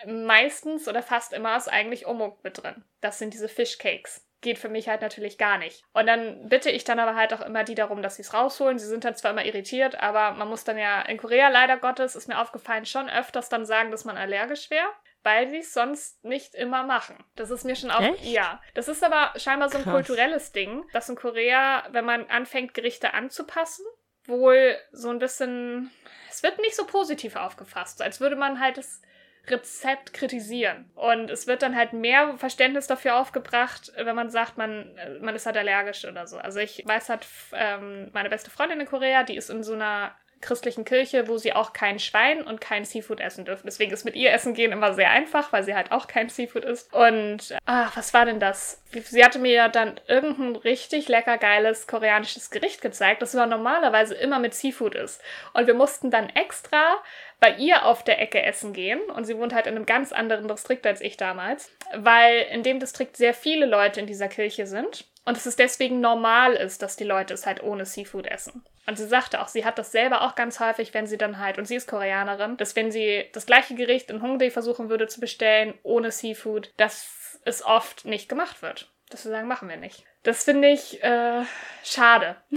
meistens 0.06 0.88
oder 0.88 1.02
fast 1.02 1.32
immer 1.32 1.56
ist 1.56 1.68
eigentlich 1.68 2.06
Omuk 2.06 2.42
mit 2.44 2.62
drin. 2.62 2.84
Das 3.00 3.18
sind 3.18 3.34
diese 3.34 3.48
Fishcakes 3.48 4.24
geht 4.44 4.58
für 4.58 4.68
mich 4.68 4.88
halt 4.88 5.02
natürlich 5.02 5.38
gar 5.38 5.58
nicht. 5.58 5.82
Und 5.92 6.06
dann 6.06 6.48
bitte 6.48 6.70
ich 6.70 6.84
dann 6.84 7.00
aber 7.00 7.16
halt 7.16 7.34
auch 7.34 7.40
immer 7.40 7.64
die 7.64 7.74
darum, 7.74 8.00
dass 8.02 8.14
sie 8.14 8.22
es 8.22 8.32
rausholen. 8.32 8.78
Sie 8.78 8.86
sind 8.86 9.04
dann 9.04 9.16
zwar 9.16 9.32
immer 9.32 9.44
irritiert, 9.44 10.00
aber 10.00 10.30
man 10.32 10.48
muss 10.48 10.62
dann 10.62 10.78
ja 10.78 11.02
in 11.02 11.18
Korea 11.18 11.48
leider 11.48 11.78
Gottes, 11.78 12.14
ist 12.14 12.28
mir 12.28 12.40
aufgefallen, 12.40 12.86
schon 12.86 13.10
öfters 13.10 13.48
dann 13.48 13.66
sagen, 13.66 13.90
dass 13.90 14.04
man 14.04 14.16
allergisch 14.16 14.70
wäre 14.70 14.86
weil 15.24 15.48
sie 15.48 15.58
es 15.58 15.72
sonst 15.72 16.22
nicht 16.22 16.54
immer 16.54 16.84
machen. 16.84 17.16
Das 17.34 17.50
ist 17.50 17.64
mir 17.64 17.74
schon 17.74 17.90
auch. 17.90 18.02
Echt? 18.02 18.26
Ja. 18.26 18.60
Das 18.74 18.88
ist 18.88 19.02
aber 19.02 19.32
scheinbar 19.40 19.70
so 19.70 19.78
ein 19.78 19.84
Krass. 19.84 19.94
kulturelles 19.94 20.52
Ding, 20.52 20.84
dass 20.92 21.08
in 21.08 21.16
Korea, 21.16 21.82
wenn 21.90 22.04
man 22.04 22.26
anfängt, 22.26 22.74
Gerichte 22.74 23.14
anzupassen, 23.14 23.86
wohl 24.26 24.76
so 24.92 25.08
ein 25.08 25.18
bisschen. 25.18 25.90
Es 26.30 26.42
wird 26.42 26.58
nicht 26.58 26.76
so 26.76 26.84
positiv 26.86 27.36
aufgefasst, 27.36 28.02
als 28.02 28.20
würde 28.20 28.36
man 28.36 28.60
halt 28.60 28.76
es 28.76 29.00
Rezept 29.48 30.14
kritisieren. 30.14 30.90
Und 30.94 31.30
es 31.30 31.46
wird 31.46 31.62
dann 31.62 31.76
halt 31.76 31.92
mehr 31.92 32.36
Verständnis 32.38 32.86
dafür 32.86 33.16
aufgebracht, 33.16 33.92
wenn 33.96 34.16
man 34.16 34.30
sagt, 34.30 34.56
man, 34.58 34.94
man 35.20 35.34
ist 35.34 35.46
halt 35.46 35.56
allergisch 35.56 36.04
oder 36.04 36.26
so. 36.26 36.38
Also 36.38 36.60
ich 36.60 36.82
weiß 36.86 37.08
halt, 37.08 37.26
ähm, 37.52 38.10
meine 38.12 38.30
beste 38.30 38.50
Freundin 38.50 38.80
in 38.80 38.86
Korea, 38.86 39.22
die 39.22 39.36
ist 39.36 39.50
in 39.50 39.62
so 39.62 39.74
einer 39.74 40.14
christlichen 40.44 40.84
Kirche, 40.84 41.26
wo 41.26 41.38
sie 41.38 41.54
auch 41.54 41.72
kein 41.72 41.98
Schwein 41.98 42.42
und 42.42 42.60
kein 42.60 42.84
Seafood 42.84 43.18
essen 43.20 43.44
dürfen. 43.44 43.66
Deswegen 43.66 43.92
ist 43.92 44.04
mit 44.04 44.14
ihr 44.14 44.30
Essen 44.32 44.54
gehen 44.54 44.72
immer 44.72 44.92
sehr 44.92 45.10
einfach, 45.10 45.52
weil 45.52 45.64
sie 45.64 45.74
halt 45.74 45.90
auch 45.90 46.06
kein 46.06 46.28
Seafood 46.28 46.64
isst. 46.64 46.92
Und, 46.92 47.56
ach, 47.64 47.96
was 47.96 48.14
war 48.14 48.26
denn 48.26 48.40
das? 48.40 48.82
Sie 48.92 49.24
hatte 49.24 49.38
mir 49.38 49.52
ja 49.52 49.68
dann 49.68 49.98
irgendein 50.06 50.56
richtig 50.56 51.08
lecker 51.08 51.38
geiles 51.38 51.86
koreanisches 51.86 52.50
Gericht 52.50 52.82
gezeigt, 52.82 53.22
das 53.22 53.34
aber 53.34 53.46
normalerweise 53.46 54.14
immer 54.14 54.38
mit 54.38 54.54
Seafood 54.54 54.94
ist. 54.94 55.22
Und 55.54 55.66
wir 55.66 55.74
mussten 55.74 56.10
dann 56.10 56.28
extra 56.28 56.96
bei 57.44 57.56
ihr 57.56 57.84
auf 57.84 58.02
der 58.02 58.22
Ecke 58.22 58.42
essen 58.42 58.72
gehen. 58.72 59.00
Und 59.14 59.26
sie 59.26 59.36
wohnt 59.36 59.52
halt 59.52 59.66
in 59.66 59.76
einem 59.76 59.84
ganz 59.84 60.12
anderen 60.12 60.48
Distrikt 60.48 60.86
als 60.86 61.02
ich 61.02 61.18
damals, 61.18 61.70
weil 61.94 62.46
in 62.50 62.62
dem 62.62 62.80
Distrikt 62.80 63.18
sehr 63.18 63.34
viele 63.34 63.66
Leute 63.66 64.00
in 64.00 64.06
dieser 64.06 64.28
Kirche 64.28 64.66
sind. 64.66 65.04
Und 65.26 65.36
es 65.36 65.44
ist 65.44 65.58
deswegen 65.58 66.00
normal 66.00 66.54
ist, 66.54 66.80
dass 66.80 66.96
die 66.96 67.04
Leute 67.04 67.34
es 67.34 67.44
halt 67.44 67.62
ohne 67.62 67.84
Seafood 67.84 68.26
essen. 68.26 68.64
Und 68.86 68.96
sie 68.96 69.06
sagte 69.06 69.42
auch, 69.42 69.48
sie 69.48 69.66
hat 69.66 69.78
das 69.78 69.92
selber 69.92 70.22
auch 70.22 70.36
ganz 70.36 70.58
häufig, 70.58 70.94
wenn 70.94 71.06
sie 71.06 71.18
dann 71.18 71.38
halt, 71.38 71.58
und 71.58 71.66
sie 71.66 71.76
ist 71.76 71.86
Koreanerin, 71.86 72.56
dass 72.56 72.76
wenn 72.76 72.90
sie 72.90 73.26
das 73.34 73.44
gleiche 73.44 73.74
Gericht 73.74 74.08
in 74.08 74.22
Hongdae 74.22 74.50
versuchen 74.50 74.88
würde 74.88 75.06
zu 75.06 75.20
bestellen, 75.20 75.74
ohne 75.82 76.12
Seafood, 76.12 76.72
dass 76.78 77.38
es 77.44 77.62
oft 77.62 78.06
nicht 78.06 78.30
gemacht 78.30 78.62
wird. 78.62 78.90
Dass 79.10 79.26
wir 79.26 79.32
sagen, 79.32 79.48
machen 79.48 79.68
wir 79.68 79.76
nicht. 79.76 80.04
Das 80.22 80.44
finde 80.44 80.68
ich 80.68 81.02
äh, 81.02 81.42
schade. 81.82 82.36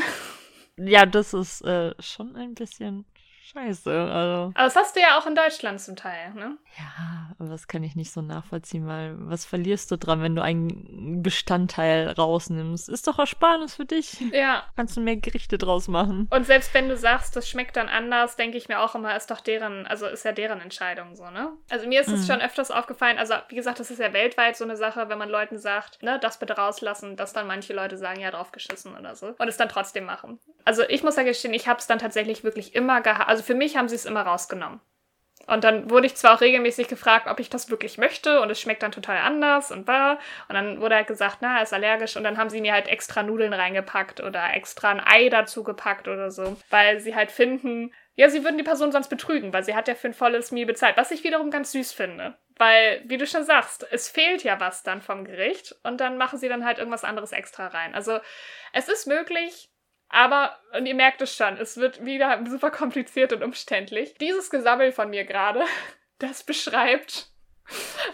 Ja, 0.80 1.08
das 1.08 1.34
ist 1.34 1.62
äh, 1.62 1.96
schon 2.00 2.36
ein 2.36 2.54
bisschen 2.54 3.08
scheiße. 3.52 3.92
Also. 3.92 4.52
Aber 4.54 4.64
das 4.64 4.76
hast 4.76 4.96
du 4.96 5.00
ja 5.00 5.18
auch 5.18 5.26
in 5.26 5.36
Deutschland 5.36 5.80
zum 5.82 5.96
Teil, 5.96 6.34
ne? 6.34 6.58
Ja, 6.78 7.32
aber 7.40 7.50
das 7.50 7.68
kann 7.68 7.84
ich 7.84 7.96
nicht 7.96 8.12
so 8.12 8.22
nachvollziehen, 8.22 8.88
weil 8.88 9.16
was 9.18 9.46
verlierst 9.46 9.90
du 9.92 9.98
dran, 9.98 10.22
wenn 10.22 10.36
du 10.36 10.42
einen 10.42 11.24
Bestandteil 11.24 12.10
rausnimmst? 12.10 12.90
Ist 12.90 13.08
doch 13.08 13.20
Ersparnis 13.20 13.76
für 13.76 13.86
dich. 13.86 14.20
Ja. 14.32 14.64
Kannst 14.76 14.98
du 14.98 15.02
mehr 15.02 15.18
Gerichte 15.18 15.58
draus 15.58 15.88
machen. 15.88 16.28
Und 16.30 16.46
selbst 16.46 16.74
wenn 16.74 16.90
du 16.90 16.98
sagst, 16.98 17.36
das 17.36 17.50
schmeckt 17.50 17.76
dann 17.76 17.90
anders, 17.90 18.36
denke 18.36 18.58
ich 18.58 18.68
mir 18.68 18.80
auch 18.80 18.96
immer, 18.96 19.16
ist 19.16 19.32
doch 19.32 19.42
deren, 19.42 19.88
also 19.88 20.06
ist 20.06 20.26
ja 20.26 20.32
deren 20.32 20.62
Entscheidung 20.62 21.16
so, 21.16 21.30
ne? 21.30 21.52
Also 21.70 21.88
mir 21.88 22.02
ist 22.02 22.10
es 22.10 22.22
mhm. 22.22 22.34
schon 22.34 22.42
öfters 22.42 22.72
aufgefallen, 22.72 23.18
also 23.18 23.34
wie 23.50 23.56
gesagt, 23.56 23.80
das 23.80 23.90
ist 23.92 24.00
ja 24.00 24.14
weltweit 24.14 24.58
so 24.58 24.64
eine 24.64 24.78
Sache, 24.78 25.10
wenn 25.10 25.18
man 25.18 25.30
Leuten 25.30 25.58
sagt, 25.58 26.04
ne, 26.04 26.20
das 26.20 26.40
bitte 26.40 26.54
rauslassen, 26.54 27.16
dass 27.16 27.34
dann 27.34 27.48
manche 27.48 27.74
Leute 27.74 27.98
sagen, 27.98 28.20
ja, 28.20 28.32
drauf 28.32 28.52
geschissen 28.52 28.96
oder 28.98 29.16
so. 29.16 29.34
Und 29.38 29.48
es 29.48 29.58
dann 29.58 29.70
trotzdem 29.70 30.06
machen. 30.06 30.40
Also 30.66 30.84
ich 30.90 31.04
muss 31.04 31.16
ja 31.16 31.24
gestehen, 31.24 31.54
ich 31.54 31.68
habe 31.68 31.80
es 31.80 31.88
dann 31.88 32.00
tatsächlich 32.00 32.44
wirklich 32.44 32.76
immer 32.76 33.02
gehabt. 33.02 33.30
Also 33.30 33.37
für 33.44 33.56
mich 33.56 33.78
haben 33.78 33.90
sie 33.90 33.96
es 33.96 34.06
immer 34.06 34.22
rausgenommen. 34.22 34.80
Und 35.48 35.64
dann 35.64 35.90
wurde 35.90 36.08
ich 36.08 36.16
zwar 36.16 36.36
auch 36.36 36.42
regelmäßig 36.42 36.90
gefragt, 36.90 37.28
ob 37.28 37.40
ich 37.40 37.50
das 37.50 37.70
wirklich 37.70 37.98
möchte 37.98 38.42
und 38.42 38.50
es 38.50 38.60
schmeckt 38.60 38.84
dann 38.84 38.92
total 38.92 39.20
anders 39.20 39.72
und 39.72 39.88
war. 39.88 40.20
Und 40.50 40.56
dann 40.56 40.82
wurde 40.82 40.96
halt 40.96 41.08
gesagt, 41.08 41.38
na, 41.40 41.58
er 41.58 41.64
ist 41.64 41.74
allergisch 41.74 42.18
und 42.18 42.24
dann 42.24 42.38
haben 42.38 42.50
sie 42.50 42.60
mir 42.60 42.74
halt 42.74 42.88
extra 42.88 43.24
Nudeln 43.24 43.54
reingepackt 43.54 44.20
oder 44.20 44.54
extra 44.54 44.90
ein 44.90 45.00
Ei 45.00 45.30
dazu 45.30 45.64
gepackt 45.64 46.10
oder 46.10 46.32
so, 46.32 46.58
weil 46.70 47.00
sie 47.00 47.16
halt 47.16 47.32
finden, 47.32 47.94
ja, 48.16 48.30
sie 48.30 48.44
würden 48.44 48.58
die 48.58 48.64
Person 48.64 48.92
sonst 48.92 49.08
betrügen, 49.08 49.54
weil 49.54 49.64
sie 49.64 49.76
hat 49.76 49.88
ja 49.88 49.96
für 49.96 50.08
ein 50.08 50.14
volles 50.14 50.52
Meal 50.52 50.66
bezahlt, 50.66 50.98
was 50.98 51.12
ich 51.12 51.24
wiederum 51.24 51.50
ganz 51.50 51.72
süß 51.72 51.94
finde. 51.94 52.36
Weil, 52.58 53.04
wie 53.06 53.18
du 53.18 53.28
schon 53.28 53.46
sagst, 53.46 53.88
es 53.92 54.10
fehlt 54.10 54.44
ja 54.44 54.60
was 54.60 54.84
dann 54.84 55.02
vom 55.02 55.24
Gericht 55.24 55.76
und 55.84 56.02
dann 56.02 56.18
machen 56.18 56.40
sie 56.40 56.50
dann 56.50 56.66
halt 56.66 56.80
irgendwas 56.80 57.04
anderes 57.04 57.32
extra 57.32 57.68
rein. 57.68 57.94
Also 57.94 58.20
es 58.74 58.90
ist 58.90 59.06
möglich, 59.06 59.70
aber, 60.10 60.58
und 60.76 60.86
ihr 60.86 60.96
merkt 60.96 61.22
es 61.22 61.36
schon, 61.36 61.58
es 61.58 61.78
wird 61.78 62.06
wieder 62.06 62.44
super 62.48 62.72
kompliziert 62.72 63.34
und 63.34 63.44
umständlich. 63.44 64.16
Dieses 64.16 64.50
Gesammel 64.50 64.92
von 64.92 65.10
mir 65.10 65.26
gerade, 65.26 65.64
das 66.20 66.44
beschreibt, 66.44 67.28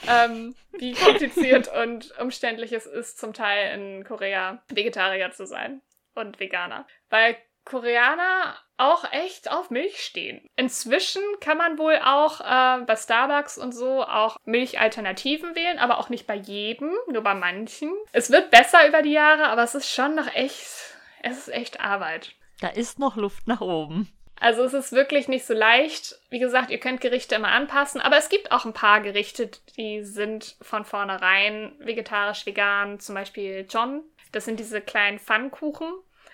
ähm, 0.09 0.55
wie 0.71 0.93
kompliziert 0.93 1.67
und 1.83 2.17
umständlich 2.19 2.73
es 2.73 2.85
ist, 2.85 3.19
zum 3.19 3.33
Teil 3.33 3.79
in 3.79 4.03
Korea 4.03 4.63
Vegetarier 4.69 5.31
zu 5.31 5.45
sein 5.45 5.81
und 6.15 6.39
Veganer. 6.39 6.87
Weil 7.09 7.37
Koreaner 7.65 8.57
auch 8.75 9.05
echt 9.11 9.49
auf 9.49 9.69
Milch 9.69 10.03
stehen. 10.03 10.49
Inzwischen 10.55 11.21
kann 11.39 11.57
man 11.57 11.77
wohl 11.77 11.97
auch 12.03 12.41
äh, 12.41 12.83
bei 12.83 12.95
Starbucks 12.95 13.57
und 13.57 13.71
so 13.71 14.03
auch 14.03 14.37
Milchalternativen 14.43 15.55
wählen, 15.55 15.79
aber 15.79 15.99
auch 15.99 16.09
nicht 16.09 16.27
bei 16.27 16.35
jedem, 16.35 16.91
nur 17.07 17.21
bei 17.21 17.35
manchen. 17.35 17.93
Es 18.11 18.31
wird 18.31 18.51
besser 18.51 18.87
über 18.87 19.01
die 19.01 19.13
Jahre, 19.13 19.45
aber 19.45 19.63
es 19.63 19.75
ist 19.75 19.89
schon 19.89 20.15
noch 20.15 20.27
echt 20.33 20.92
es 21.23 21.39
ist 21.39 21.53
echt 21.53 21.79
Arbeit. 21.79 22.35
Da 22.61 22.67
ist 22.67 22.99
noch 22.99 23.15
Luft 23.15 23.47
nach 23.47 23.61
oben. 23.61 24.11
Also 24.39 24.63
es 24.63 24.73
ist 24.73 24.91
wirklich 24.91 25.27
nicht 25.27 25.45
so 25.45 25.53
leicht. 25.53 26.19
Wie 26.29 26.39
gesagt, 26.39 26.69
ihr 26.69 26.79
könnt 26.79 27.01
Gerichte 27.01 27.35
immer 27.35 27.49
anpassen, 27.49 28.01
aber 28.01 28.17
es 28.17 28.29
gibt 28.29 28.51
auch 28.51 28.65
ein 28.65 28.73
paar 28.73 29.01
Gerichte, 29.01 29.49
die 29.77 30.03
sind 30.03 30.55
von 30.61 30.85
vornherein 30.85 31.73
vegetarisch, 31.79 32.45
vegan. 32.45 32.99
Zum 32.99 33.15
Beispiel 33.15 33.65
John. 33.69 34.03
Das 34.31 34.45
sind 34.45 34.59
diese 34.59 34.81
kleinen 34.81 35.19
Pfannkuchen 35.19 35.93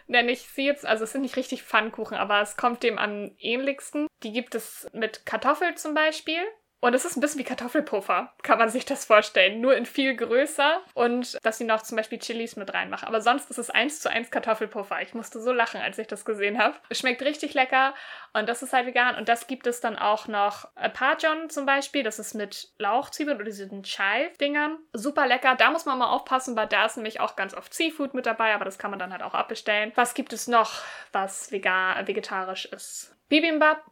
nenne 0.09 0.31
ich 0.31 0.41
sie 0.41 0.65
jetzt. 0.65 0.85
Also 0.85 1.03
es 1.03 1.11
sind 1.11 1.21
nicht 1.21 1.37
richtig 1.37 1.63
Pfannkuchen, 1.63 2.17
aber 2.17 2.41
es 2.41 2.57
kommt 2.57 2.83
dem 2.83 2.97
am 2.97 3.31
ähnlichsten. 3.39 4.07
Die 4.23 4.33
gibt 4.33 4.55
es 4.55 4.89
mit 4.91 5.25
Kartoffel 5.25 5.75
zum 5.75 5.93
Beispiel. 5.93 6.41
Und 6.81 6.93
es 6.93 7.03
ist 7.03 7.17
ein 7.17 7.19
bisschen 7.19 7.39
wie 7.39 7.45
Kartoffelpuffer, 7.45 8.33
kann 8.41 8.57
man 8.57 8.69
sich 8.69 8.85
das 8.85 9.03
vorstellen. 9.03 9.59
Nur 9.59 9.75
in 9.75 9.85
viel 9.85 10.15
größer 10.15 10.81
und 10.93 11.37
dass 11.43 11.57
sie 11.57 11.65
noch 11.65 11.81
zum 11.81 11.97
Beispiel 11.97 12.19
Chilis 12.19 12.55
mit 12.55 12.73
reinmachen. 12.73 13.07
Aber 13.07 13.19
sonst 13.19 13.51
ist 13.51 13.57
es 13.57 13.69
eins 13.69 13.99
zu 13.99 14.09
eins 14.09 14.31
Kartoffelpuffer. 14.31 15.01
Ich 15.01 15.13
musste 15.13 15.41
so 15.41 15.51
lachen, 15.51 15.81
als 15.81 15.97
ich 15.97 16.07
das 16.07 16.23
gesehen 16.23 16.57
habe. 16.57 16.77
Es 16.87 16.99
schmeckt 16.99 17.21
richtig 17.21 17.53
lecker 17.53 17.93
und 18.31 18.47
das 18.47 18.63
ist 18.63 18.71
halt 18.71 18.85
vegan. 18.85 19.15
Und 19.15 19.27
das 19.27 19.47
gibt 19.47 19.67
es 19.67 19.81
dann 19.81 19.97
auch 19.97 20.27
noch 20.27 20.69
Parjon 20.93 21.49
zum 21.49 21.65
Beispiel. 21.65 22.03
Das 22.03 22.17
ist 22.17 22.33
mit 22.33 22.69
Lauchzwiebeln 22.77 23.35
oder 23.35 23.45
diesen 23.45 23.83
Chive-Dingern. 23.83 24.77
Super 24.93 25.27
lecker. 25.27 25.55
Da 25.55 25.71
muss 25.71 25.85
man 25.85 25.97
mal 25.97 26.09
aufpassen, 26.09 26.55
weil 26.55 26.67
da 26.67 26.85
ist 26.85 26.95
nämlich 26.95 27.19
auch 27.19 27.35
ganz 27.35 27.53
oft 27.53 27.73
Seafood 27.73 28.13
mit 28.13 28.25
dabei, 28.25 28.53
aber 28.53 28.63
das 28.63 28.79
kann 28.79 28.91
man 28.91 28.99
dann 28.99 29.11
halt 29.11 29.23
auch 29.23 29.33
abbestellen. 29.33 29.91
Was 29.95 30.13
gibt 30.13 30.31
es 30.31 30.47
noch, 30.47 30.81
was 31.11 31.51
vegan, 31.51 32.07
vegetarisch 32.07 32.67
ist? 32.67 33.15
Bibimbap 33.27 33.83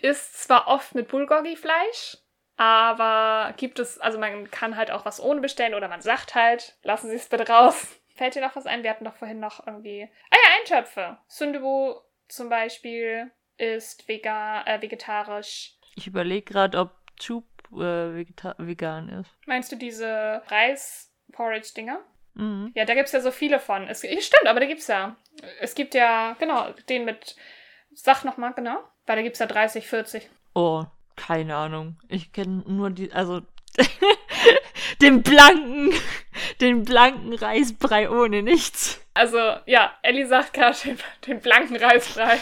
ist 0.00 0.42
zwar 0.42 0.68
oft 0.68 0.94
mit 0.94 1.08
Bulgogi-Fleisch, 1.08 2.16
aber 2.60 3.54
gibt 3.56 3.78
es, 3.78 3.98
also 3.98 4.18
man 4.18 4.50
kann 4.50 4.76
halt 4.76 4.90
auch 4.90 5.06
was 5.06 5.18
ohne 5.18 5.40
bestellen 5.40 5.72
oder 5.72 5.88
man 5.88 6.02
sagt 6.02 6.34
halt, 6.34 6.76
lassen 6.82 7.08
Sie 7.08 7.16
es 7.16 7.26
bitte 7.26 7.48
raus. 7.48 7.98
Fällt 8.16 8.34
dir 8.34 8.42
noch 8.42 8.54
was 8.54 8.66
ein? 8.66 8.82
Wir 8.82 8.90
hatten 8.90 9.06
doch 9.06 9.14
vorhin 9.14 9.40
noch 9.40 9.66
irgendwie. 9.66 10.06
Ah 10.30 10.36
ja, 10.36 10.58
Eintöpfe. 10.58 11.16
Sundubu 11.26 11.94
zum 12.28 12.50
Beispiel 12.50 13.30
ist 13.56 14.06
vegan, 14.08 14.66
äh, 14.66 14.82
vegetarisch. 14.82 15.78
Ich 15.96 16.06
überlege 16.06 16.52
gerade, 16.52 16.76
ob 16.76 16.90
Chup 17.18 17.46
äh, 17.72 18.26
vegan 18.58 19.08
ist. 19.08 19.30
Meinst 19.46 19.72
du 19.72 19.76
diese 19.76 20.42
Reis-Porridge-Dinger? 20.48 22.00
Mhm. 22.34 22.72
Ja, 22.74 22.84
da 22.84 22.92
gibt 22.92 23.06
es 23.06 23.12
ja 23.12 23.20
so 23.20 23.30
viele 23.30 23.58
von. 23.58 23.88
Es, 23.88 24.00
stimmt, 24.00 24.46
aber 24.46 24.60
da 24.60 24.66
gibt 24.66 24.80
es 24.80 24.86
ja. 24.86 25.16
Es 25.60 25.74
gibt 25.74 25.94
ja, 25.94 26.36
genau, 26.38 26.72
den 26.90 27.06
mit. 27.06 27.36
Sag 27.94 28.24
nochmal 28.24 28.52
genau. 28.52 28.84
Weil 29.06 29.16
da 29.16 29.22
gibt 29.22 29.36
es 29.36 29.40
ja 29.40 29.46
30, 29.46 29.88
40. 29.88 30.28
Oh, 30.54 30.84
keine 31.20 31.54
Ahnung. 31.54 31.96
Ich 32.08 32.32
kenne 32.32 32.62
nur 32.66 32.90
die, 32.90 33.12
also 33.12 33.42
den 35.02 35.22
blanken, 35.22 35.92
den 36.60 36.84
blanken 36.84 37.34
Reisbrei 37.34 38.10
ohne 38.10 38.42
nichts. 38.42 39.00
Also, 39.14 39.38
ja, 39.66 39.92
Ellie 40.02 40.26
sagt 40.26 40.54
gerade 40.54 40.76
den, 40.84 40.98
den 41.26 41.40
blanken 41.40 41.76
Reisbrei. 41.76 42.38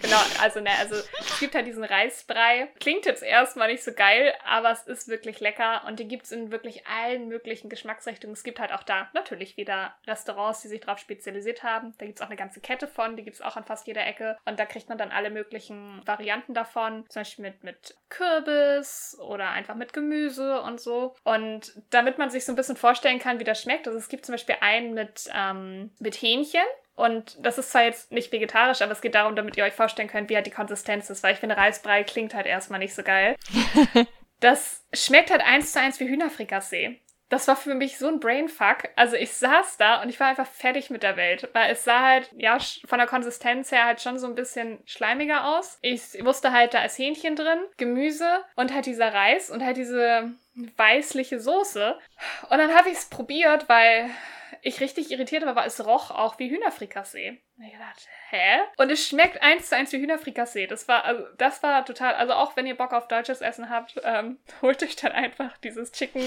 Genau, 0.00 0.18
also 0.40 0.60
ne, 0.60 0.70
also 0.78 0.94
es 0.94 1.40
gibt 1.40 1.54
halt 1.54 1.66
diesen 1.66 1.84
Reisbrei. 1.84 2.68
Klingt 2.80 3.06
jetzt 3.06 3.22
erstmal 3.22 3.70
nicht 3.70 3.82
so 3.82 3.92
geil, 3.92 4.34
aber 4.44 4.70
es 4.70 4.82
ist 4.82 5.08
wirklich 5.08 5.40
lecker 5.40 5.82
und 5.86 5.98
die 5.98 6.08
gibt 6.08 6.24
es 6.24 6.32
in 6.32 6.50
wirklich 6.50 6.86
allen 6.86 7.28
möglichen 7.28 7.68
Geschmacksrichtungen. 7.68 8.34
Es 8.34 8.44
gibt 8.44 8.60
halt 8.60 8.72
auch 8.72 8.82
da 8.82 9.10
natürlich 9.14 9.56
wieder 9.56 9.94
Restaurants, 10.06 10.62
die 10.62 10.68
sich 10.68 10.80
darauf 10.80 10.98
spezialisiert 10.98 11.62
haben. 11.62 11.94
Da 11.98 12.06
gibt 12.06 12.18
es 12.18 12.22
auch 12.22 12.28
eine 12.28 12.36
ganze 12.36 12.60
Kette 12.60 12.86
von, 12.86 13.16
die 13.16 13.24
gibt 13.24 13.36
es 13.36 13.42
auch 13.42 13.56
an 13.56 13.64
fast 13.64 13.86
jeder 13.86 14.06
Ecke 14.06 14.36
und 14.44 14.58
da 14.58 14.66
kriegt 14.66 14.88
man 14.88 14.98
dann 14.98 15.10
alle 15.10 15.30
möglichen 15.30 16.02
Varianten 16.06 16.54
davon. 16.54 17.04
Zum 17.08 17.20
Beispiel 17.20 17.44
mit, 17.44 17.64
mit 17.64 17.96
Kürbis 18.08 19.16
oder 19.20 19.50
einfach 19.50 19.74
mit 19.74 19.92
Gemüse 19.92 20.60
und 20.62 20.80
so. 20.80 21.14
Und 21.24 21.72
damit 21.90 22.18
man 22.18 22.30
sich 22.30 22.44
so 22.44 22.52
ein 22.52 22.56
bisschen 22.56 22.76
vorstellen 22.76 23.18
kann, 23.18 23.38
wie 23.40 23.44
das 23.44 23.62
schmeckt, 23.62 23.86
also 23.86 23.98
es 23.98 24.08
gibt 24.08 24.26
zum 24.26 24.34
Beispiel 24.34 24.56
einen 24.60 24.94
mit, 24.94 25.30
ähm, 25.34 25.90
mit 25.98 26.14
Hähnchen 26.16 26.62
und 26.94 27.36
das 27.44 27.58
ist 27.58 27.72
zwar 27.72 27.84
jetzt 27.84 28.12
nicht 28.12 28.32
vegetarisch, 28.32 28.82
aber 28.82 28.92
es 28.92 29.00
geht 29.00 29.14
darum, 29.14 29.34
damit 29.34 29.56
ihr 29.56 29.64
euch 29.64 29.72
vorstellen 29.72 30.08
könnt, 30.08 30.28
wie 30.30 30.36
halt 30.36 30.46
die 30.46 30.50
Konsistenz 30.50 31.08
ist, 31.10 31.22
weil 31.22 31.34
ich 31.34 31.40
finde, 31.40 31.56
Reisbrei 31.56 32.04
klingt 32.04 32.34
halt 32.34 32.46
erstmal 32.46 32.78
nicht 32.78 32.94
so 32.94 33.02
geil. 33.02 33.36
das 34.40 34.84
schmeckt 34.92 35.30
halt 35.30 35.42
eins 35.42 35.72
zu 35.72 35.80
eins 35.80 36.00
wie 36.00 36.08
Hühnerfrikassee. 36.08 37.00
Das 37.32 37.48
war 37.48 37.56
für 37.56 37.74
mich 37.74 37.96
so 37.96 38.08
ein 38.08 38.20
Brainfuck. 38.20 38.90
Also 38.94 39.16
ich 39.16 39.32
saß 39.32 39.78
da 39.78 40.02
und 40.02 40.10
ich 40.10 40.20
war 40.20 40.26
einfach 40.26 40.46
fertig 40.46 40.90
mit 40.90 41.02
der 41.02 41.16
Welt, 41.16 41.48
weil 41.54 41.72
es 41.72 41.82
sah 41.82 42.00
halt, 42.00 42.30
ja, 42.36 42.58
von 42.84 42.98
der 42.98 43.08
Konsistenz 43.08 43.72
her 43.72 43.86
halt 43.86 44.02
schon 44.02 44.18
so 44.18 44.26
ein 44.26 44.34
bisschen 44.34 44.80
schleimiger 44.84 45.46
aus. 45.46 45.78
Ich 45.80 46.22
wusste 46.22 46.52
halt, 46.52 46.74
da 46.74 46.84
ist 46.84 46.98
Hähnchen 46.98 47.34
drin, 47.34 47.58
Gemüse 47.78 48.44
und 48.54 48.74
halt 48.74 48.84
dieser 48.84 49.14
Reis 49.14 49.48
und 49.48 49.64
halt 49.64 49.78
diese 49.78 50.30
weißliche 50.76 51.40
Soße. 51.40 51.96
Und 52.50 52.58
dann 52.58 52.74
habe 52.74 52.90
ich 52.90 52.98
es 52.98 53.06
probiert, 53.06 53.66
weil 53.66 54.10
ich 54.62 54.80
richtig 54.80 55.10
irritiert 55.10 55.44
war, 55.44 55.56
weil 55.56 55.66
es 55.66 55.84
roch 55.84 56.10
auch 56.10 56.38
wie 56.38 56.48
Hühnerfrikassee. 56.48 57.42
Und 57.62 57.68
ich 57.68 57.78
dachte, 57.78 58.08
hä? 58.30 58.60
Und 58.76 58.90
es 58.90 59.06
schmeckt 59.06 59.40
eins 59.40 59.68
zu 59.68 59.76
eins 59.76 59.92
wie 59.92 59.98
Hühnerfrikassee. 59.98 60.66
Das 60.66 60.88
war, 60.88 61.04
also, 61.04 61.24
das 61.38 61.62
war 61.62 61.84
total, 61.84 62.14
also 62.14 62.32
auch 62.32 62.56
wenn 62.56 62.66
ihr 62.66 62.76
Bock 62.76 62.92
auf 62.92 63.06
deutsches 63.06 63.40
Essen 63.40 63.70
habt, 63.70 64.00
ähm, 64.02 64.38
holt 64.62 64.82
euch 64.82 64.96
dann 64.96 65.12
einfach 65.12 65.56
dieses 65.58 65.92
Chicken, 65.92 66.22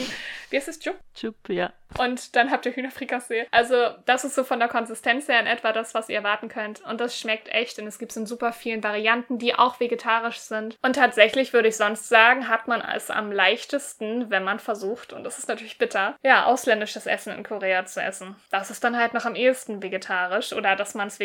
wie 0.50 0.56
heißt 0.56 0.70
es, 0.70 0.84
Jup? 0.86 0.98
Jup, 1.18 1.36
ja. 1.50 1.74
Und 1.98 2.38
dann 2.38 2.52
habt 2.52 2.66
ihr 2.66 2.74
Hühnerfrikassee. 2.74 3.48
Also, 3.52 3.96
das 4.06 4.24
ist 4.24 4.36
so 4.36 4.46
von 4.46 4.60
der 4.60 4.70
Konsistenz 4.70 5.28
her 5.28 5.40
in 5.40 5.46
etwa 5.46 5.74
das, 5.74 5.94
was 5.94 6.08
ihr 6.08 6.16
erwarten 6.16 6.48
könnt. 6.48 6.82
Und 6.86 7.02
das 7.02 7.18
schmeckt 7.18 7.50
echt. 7.50 7.80
Und 7.80 7.88
es 7.88 8.00
gibt 8.00 8.12
es 8.12 8.18
in 8.18 8.26
super 8.26 8.54
vielen 8.54 8.84
Varianten, 8.84 9.38
die 9.38 9.56
auch 9.56 9.80
vegetarisch 9.82 10.40
sind. 10.40 10.78
Und 10.82 10.96
tatsächlich 10.96 11.52
würde 11.52 11.68
ich 11.68 11.78
sonst 11.78 12.08
sagen, 12.08 12.48
hat 12.48 12.68
man 12.68 12.82
es 12.82 13.12
am 13.12 13.32
leichtesten, 13.32 14.30
wenn 14.30 14.44
man 14.44 14.60
versucht, 14.60 15.12
und 15.12 15.24
das 15.26 15.38
ist 15.38 15.50
natürlich 15.50 15.78
bitter, 15.78 16.16
ja, 16.24 16.46
ausländisches 16.46 17.08
Essen 17.08 17.34
in 17.34 17.44
Korea 17.44 17.86
zu 17.86 18.02
essen. 18.02 18.36
Das 18.52 18.72
ist 18.72 18.84
dann 18.84 18.98
halt 18.98 19.14
noch 19.14 19.26
am 19.26 19.36
ehesten 19.36 19.82
vegetarisch 19.84 20.54
oder 20.54 20.76
dass 20.76 20.96
man 20.96 21.08
es 21.08 21.20
vegetarisch 21.20 21.25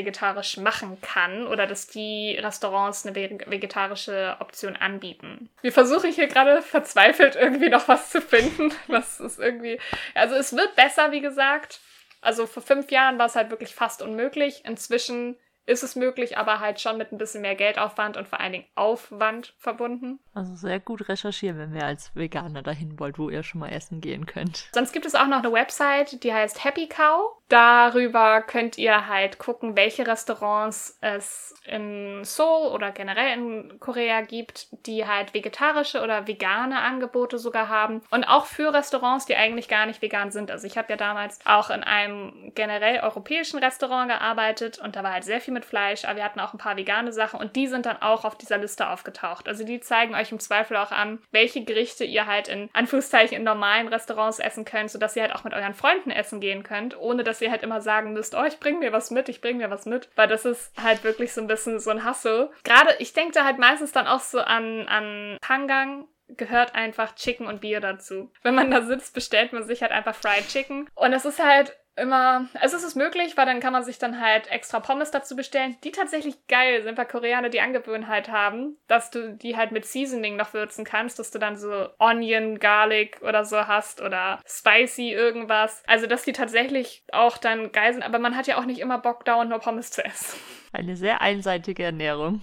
machen 0.59 1.01
kann 1.01 1.47
oder 1.47 1.67
dass 1.67 1.87
die 1.87 2.37
Restaurants 2.41 3.07
eine 3.07 3.15
vegetarische 3.15 4.37
Option 4.41 4.77
anbieten. 4.77 5.51
Wir 5.63 5.73
versuchen 5.73 6.13
hier 6.13 6.27
gerade 6.27 6.63
verzweifelt 6.63 7.37
irgendwie 7.37 7.69
noch 7.69 7.89
was 7.89 8.11
zu 8.11 8.21
finden. 8.21 8.73
Was 8.89 9.21
ist 9.21 9.39
irgendwie. 9.39 9.79
Also 10.15 10.35
es 10.35 10.55
wird 10.55 10.75
besser, 10.77 11.13
wie 11.13 11.21
gesagt. 11.21 11.81
Also 12.21 12.47
vor 12.47 12.63
fünf 12.63 12.91
Jahren 12.91 13.19
war 13.19 13.27
es 13.27 13.37
halt 13.37 13.51
wirklich 13.51 13.75
fast 13.75 14.03
unmöglich. 14.03 14.65
Inzwischen 14.65 15.37
ist 15.67 15.83
es 15.83 15.97
möglich, 15.97 16.37
aber 16.37 16.61
halt 16.61 16.81
schon 16.81 16.99
mit 16.99 17.13
ein 17.13 17.19
bisschen 17.19 17.43
mehr 17.43 17.55
Geldaufwand 17.55 18.17
und 18.17 18.29
vor 18.29 18.41
allen 18.41 18.53
Dingen 18.53 18.67
Aufwand 18.75 19.55
verbunden. 19.59 20.19
Also 20.35 20.55
sehr 20.57 20.81
gut 20.81 21.09
recherchieren, 21.09 21.59
wenn 21.59 21.75
ihr 21.75 21.87
als 21.87 22.15
Veganer 22.15 22.63
dahin 22.63 22.99
wollt, 22.99 23.19
wo 23.19 23.31
ihr 23.31 23.43
schon 23.43 23.61
mal 23.61 23.69
essen 23.69 24.01
gehen 24.01 24.27
könnt. 24.27 24.69
Sonst 24.73 24.93
gibt 24.93 25.07
es 25.07 25.15
auch 25.15 25.29
noch 25.29 25.39
eine 25.39 25.53
Website, 25.53 26.23
die 26.25 26.35
heißt 26.35 26.65
Happy 26.65 26.89
Cow. 26.89 27.40
Darüber 27.51 28.43
könnt 28.43 28.79
ihr 28.79 29.09
halt 29.09 29.39
gucken, 29.39 29.75
welche 29.75 30.07
Restaurants 30.07 30.97
es 31.01 31.55
in 31.67 32.25
Seoul 32.25 32.69
oder 32.69 32.93
generell 32.93 33.37
in 33.37 33.81
Korea 33.81 34.21
gibt, 34.23 34.69
die 34.87 35.07
halt 35.07 35.35
vegetarische 35.35 36.01
oder 36.01 36.29
vegane 36.29 36.81
Angebote 36.81 37.39
sogar 37.39 37.69
haben. 37.69 38.03
Und 38.11 38.25
auch 38.25 38.47
für 38.47 38.73
Restaurants, 38.73 39.27
die 39.27 39.35
eigentlich 39.35 39.69
gar 39.69 39.87
nicht 39.87 40.01
vegan 40.01 40.31
sind. 40.31 40.53
Also 40.53 40.67
ich 40.69 40.79
habe 40.79 40.91
ja 40.91 40.97
damals 40.97 41.41
auch 41.45 41.71
in 41.71 41.83
einem 41.83 42.53
generell 42.55 43.01
europäischen 43.01 43.59
Restaurant 43.59 44.09
gearbeitet 44.09 44.79
und 44.79 44.95
da 44.95 45.03
war 45.03 45.13
halt 45.13 45.25
sehr 45.25 45.41
viel 45.41 45.53
mit 45.53 45.65
Fleisch, 45.65 46.05
aber 46.05 46.17
wir 46.17 46.25
hatten 46.25 46.41
auch 46.41 46.55
ein 46.55 46.59
paar 46.59 46.77
vegane 46.77 47.13
Sachen 47.13 47.41
und 47.41 47.57
die 47.57 47.67
sind 47.67 47.85
dann 47.85 48.01
auch 48.01 48.25
auf 48.25 48.39
dieser 48.39 48.59
Liste 48.59 48.89
aufgetaucht. 48.89 49.49
Also 49.49 49.65
die 49.65 49.81
zeigen 49.81 50.15
euch 50.15 50.31
im 50.31 50.39
Zweifel 50.39 50.77
auch 50.77 50.93
an, 50.93 51.21
welche 51.33 51.65
Gerichte 51.65 52.05
ihr 52.05 52.27
halt 52.27 52.47
in 52.47 52.71
Anführungszeichen 52.73 53.37
in 53.37 53.43
normalen 53.43 53.89
Restaurants 53.89 54.39
essen 54.39 54.65
könnt, 54.65 54.93
sodass 54.93 55.17
ihr 55.17 55.23
halt 55.23 55.35
auch 55.35 55.45
mit 55.45 55.53
euren 55.53 55.75
Freunden 55.75 56.13
essen 56.13 56.41
gehen 56.41 56.63
könnt, 56.63 56.97
ohne 56.97 57.25
dass 57.25 57.40
ihr 57.41 57.51
halt 57.51 57.63
immer 57.63 57.81
sagen 57.81 58.13
müsst, 58.13 58.35
oh, 58.35 58.45
ich 58.45 58.61
bring 58.61 58.79
mir 58.79 58.93
was 58.93 59.11
mit, 59.11 59.29
ich 59.29 59.41
bring 59.41 59.59
mir 59.59 59.71
was 59.71 59.87
mit, 59.87 60.11
weil 60.17 60.29
das 60.29 60.45
ist 60.45 60.73
halt 60.81 61.05
wirklich 61.05 61.33
so 61.33 61.41
ein 61.41 61.47
bisschen 61.47 61.81
so 61.81 61.91
ein 61.91 62.05
Hassel. 62.05 62.51
Gerade, 62.65 62.95
ich 62.99 63.13
denke 63.13 63.33
da 63.33 63.45
halt 63.45 63.59
meistens 63.59 63.93
dann 63.93 64.07
auch 64.07 64.21
so 64.21 64.41
an, 64.41 64.87
an 64.89 65.37
Pangang 65.41 66.09
gehört 66.37 66.75
einfach 66.75 67.15
Chicken 67.15 67.47
und 67.47 67.61
Bier 67.61 67.81
dazu. 67.81 68.33
Wenn 68.43 68.55
man 68.55 68.71
da 68.71 68.83
sitzt, 68.83 69.15
bestellt 69.15 69.53
man 69.53 69.65
sich 69.65 69.83
halt 69.83 69.93
einfach 69.93 70.15
Fried 70.15 70.49
Chicken. 70.49 70.89
Und 70.95 71.13
es 71.13 71.25
ist 71.25 71.43
halt 71.43 71.77
immer, 72.01 72.49
also 72.55 72.77
es 72.77 72.83
ist 72.83 72.97
möglich, 72.97 73.37
weil 73.37 73.47
dann 73.47 73.61
kann 73.61 73.73
man 73.73 73.85
sich 73.85 73.99
dann 73.99 74.21
halt 74.21 74.51
extra 74.51 74.81
Pommes 74.81 75.11
dazu 75.11 75.37
bestellen, 75.37 75.77
die 75.85 75.93
tatsächlich 75.93 76.47
geil 76.49 76.83
sind, 76.83 76.99
weil 76.99 77.07
Koreaner 77.07 77.49
die 77.49 77.61
Angewohnheit 77.61 78.31
haben, 78.31 78.77
dass 78.87 79.11
du 79.11 79.35
die 79.35 79.57
halt 79.57 79.73
mit 79.73 79.85
Seasoning 79.85 80.37
noch 80.37 80.55
würzen 80.55 80.85
kannst, 80.85 81.19
dass 81.19 81.31
du 81.31 81.39
dann 81.39 81.57
so 81.57 81.89
Onion, 81.99 82.59
Garlic 82.59 83.21
oder 83.23 83.45
so 83.45 83.67
hast 83.67 84.01
oder 84.01 84.41
spicy 84.47 85.13
irgendwas. 85.13 85.83
Also, 85.87 86.07
dass 86.07 86.23
die 86.23 86.33
tatsächlich 86.33 87.05
auch 87.13 87.39
dann 87.39 87.73
geil 87.73 87.93
sind, 87.93 88.03
aber 88.03 88.19
man 88.19 88.37
hat 88.37 88.47
ja 88.47 88.59
auch 88.59 88.65
nicht 88.65 88.81
immer 88.81 88.99
Bock, 88.99 89.25
dauernd 89.25 89.51
nur 89.51 89.61
Pommes 89.61 89.91
zu 89.91 90.05
essen. 90.05 90.39
Eine 90.73 90.97
sehr 90.97 91.21
einseitige 91.21 91.85
Ernährung. 91.85 92.41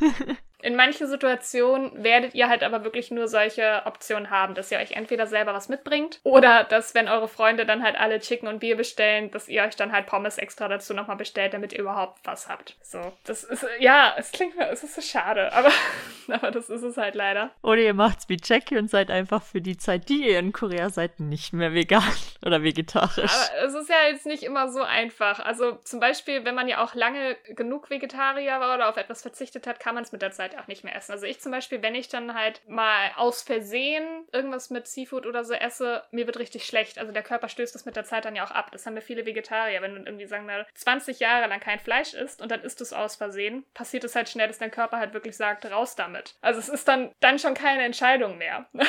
In 0.62 0.76
manchen 0.76 1.06
Situationen 1.06 2.02
werdet 2.02 2.34
ihr 2.34 2.48
halt 2.48 2.62
aber 2.62 2.84
wirklich 2.84 3.10
nur 3.10 3.28
solche 3.28 3.82
Optionen 3.84 4.30
haben, 4.30 4.54
dass 4.54 4.70
ihr 4.70 4.78
euch 4.78 4.92
entweder 4.92 5.26
selber 5.26 5.54
was 5.54 5.68
mitbringt 5.68 6.20
oder 6.22 6.64
dass, 6.64 6.94
wenn 6.94 7.08
eure 7.08 7.28
Freunde 7.28 7.66
dann 7.66 7.82
halt 7.82 7.98
alle 7.98 8.20
Chicken 8.20 8.48
und 8.48 8.60
Bier 8.60 8.76
bestellen, 8.76 9.30
dass 9.30 9.48
ihr 9.48 9.62
euch 9.62 9.76
dann 9.76 9.92
halt 9.92 10.06
Pommes 10.06 10.38
extra 10.38 10.68
dazu 10.68 10.94
nochmal 10.94 11.16
bestellt, 11.16 11.54
damit 11.54 11.72
ihr 11.72 11.80
überhaupt 11.80 12.20
was 12.24 12.48
habt. 12.48 12.76
So, 12.82 13.00
das 13.24 13.44
ist, 13.44 13.66
ja, 13.78 14.14
es 14.18 14.32
klingt, 14.32 14.54
es 14.58 14.82
ist 14.82 14.94
so 14.94 15.00
schade, 15.00 15.52
aber, 15.52 15.70
aber 16.28 16.50
das 16.50 16.68
ist 16.68 16.82
es 16.82 16.96
halt 16.96 17.14
leider. 17.14 17.50
Oder 17.62 17.82
ihr 17.82 17.94
macht's 17.94 18.28
wie 18.28 18.38
Jackie 18.42 18.78
und 18.78 18.90
seid 18.90 19.10
einfach 19.10 19.42
für 19.42 19.60
die 19.60 19.76
Zeit, 19.76 20.08
die 20.08 20.28
ihr 20.28 20.38
in 20.38 20.52
Korea 20.52 20.90
seid, 20.90 21.20
nicht 21.20 21.52
mehr 21.52 21.74
vegan 21.74 22.02
oder 22.44 22.62
vegetarisch. 22.62 23.32
Aber 23.32 23.66
es 23.66 23.74
ist 23.74 23.88
ja 23.88 24.08
jetzt 24.10 24.26
nicht 24.26 24.42
immer 24.42 24.70
so 24.70 24.82
einfach. 24.82 25.40
Also 25.40 25.78
zum 25.84 26.00
Beispiel, 26.00 26.44
wenn 26.44 26.54
man 26.54 26.68
ja 26.68 26.82
auch 26.82 26.94
lange 26.94 27.36
genug 27.48 27.90
Vegetarier 27.90 28.60
war 28.60 28.74
oder 28.74 28.88
auf 28.88 28.96
etwas 28.96 29.22
verzichtet 29.22 29.66
hat, 29.66 29.80
kann 29.80 29.94
man 29.94 30.04
es 30.04 30.12
mit 30.12 30.22
der 30.22 30.32
Zeit 30.32 30.49
auch 30.58 30.66
nicht 30.66 30.84
mehr 30.84 30.94
essen. 30.94 31.12
Also 31.12 31.26
ich 31.26 31.40
zum 31.40 31.52
Beispiel, 31.52 31.82
wenn 31.82 31.94
ich 31.94 32.08
dann 32.08 32.34
halt 32.34 32.62
mal 32.68 33.10
aus 33.16 33.42
Versehen 33.42 34.26
irgendwas 34.32 34.70
mit 34.70 34.86
Seafood 34.86 35.26
oder 35.26 35.44
so 35.44 35.54
esse, 35.54 36.02
mir 36.10 36.26
wird 36.26 36.38
richtig 36.38 36.66
schlecht. 36.66 36.98
Also 36.98 37.12
der 37.12 37.22
Körper 37.22 37.48
stößt 37.48 37.74
das 37.74 37.84
mit 37.84 37.96
der 37.96 38.04
Zeit 38.04 38.24
dann 38.24 38.36
ja 38.36 38.44
auch 38.44 38.50
ab. 38.50 38.70
Das 38.72 38.86
haben 38.86 38.94
wir 38.94 39.02
viele 39.02 39.26
Vegetarier. 39.26 39.82
Wenn 39.82 39.94
du 39.94 40.02
irgendwie, 40.02 40.26
sagen 40.26 40.46
wir, 40.46 40.66
20 40.74 41.20
Jahre 41.20 41.48
lang 41.48 41.60
kein 41.60 41.78
Fleisch 41.78 42.14
isst 42.14 42.42
und 42.42 42.50
dann 42.50 42.62
isst 42.62 42.80
du 42.80 42.84
es 42.84 42.92
aus 42.92 43.16
Versehen, 43.16 43.64
passiert 43.74 44.04
es 44.04 44.14
halt 44.14 44.28
schnell, 44.28 44.48
dass 44.48 44.58
dein 44.58 44.70
Körper 44.70 44.98
halt 44.98 45.14
wirklich 45.14 45.36
sagt, 45.36 45.70
raus 45.70 45.96
damit. 45.96 46.36
Also 46.40 46.60
es 46.60 46.68
ist 46.68 46.88
dann, 46.88 47.12
dann 47.20 47.38
schon 47.38 47.54
keine 47.54 47.84
Entscheidung 47.84 48.38
mehr. 48.38 48.68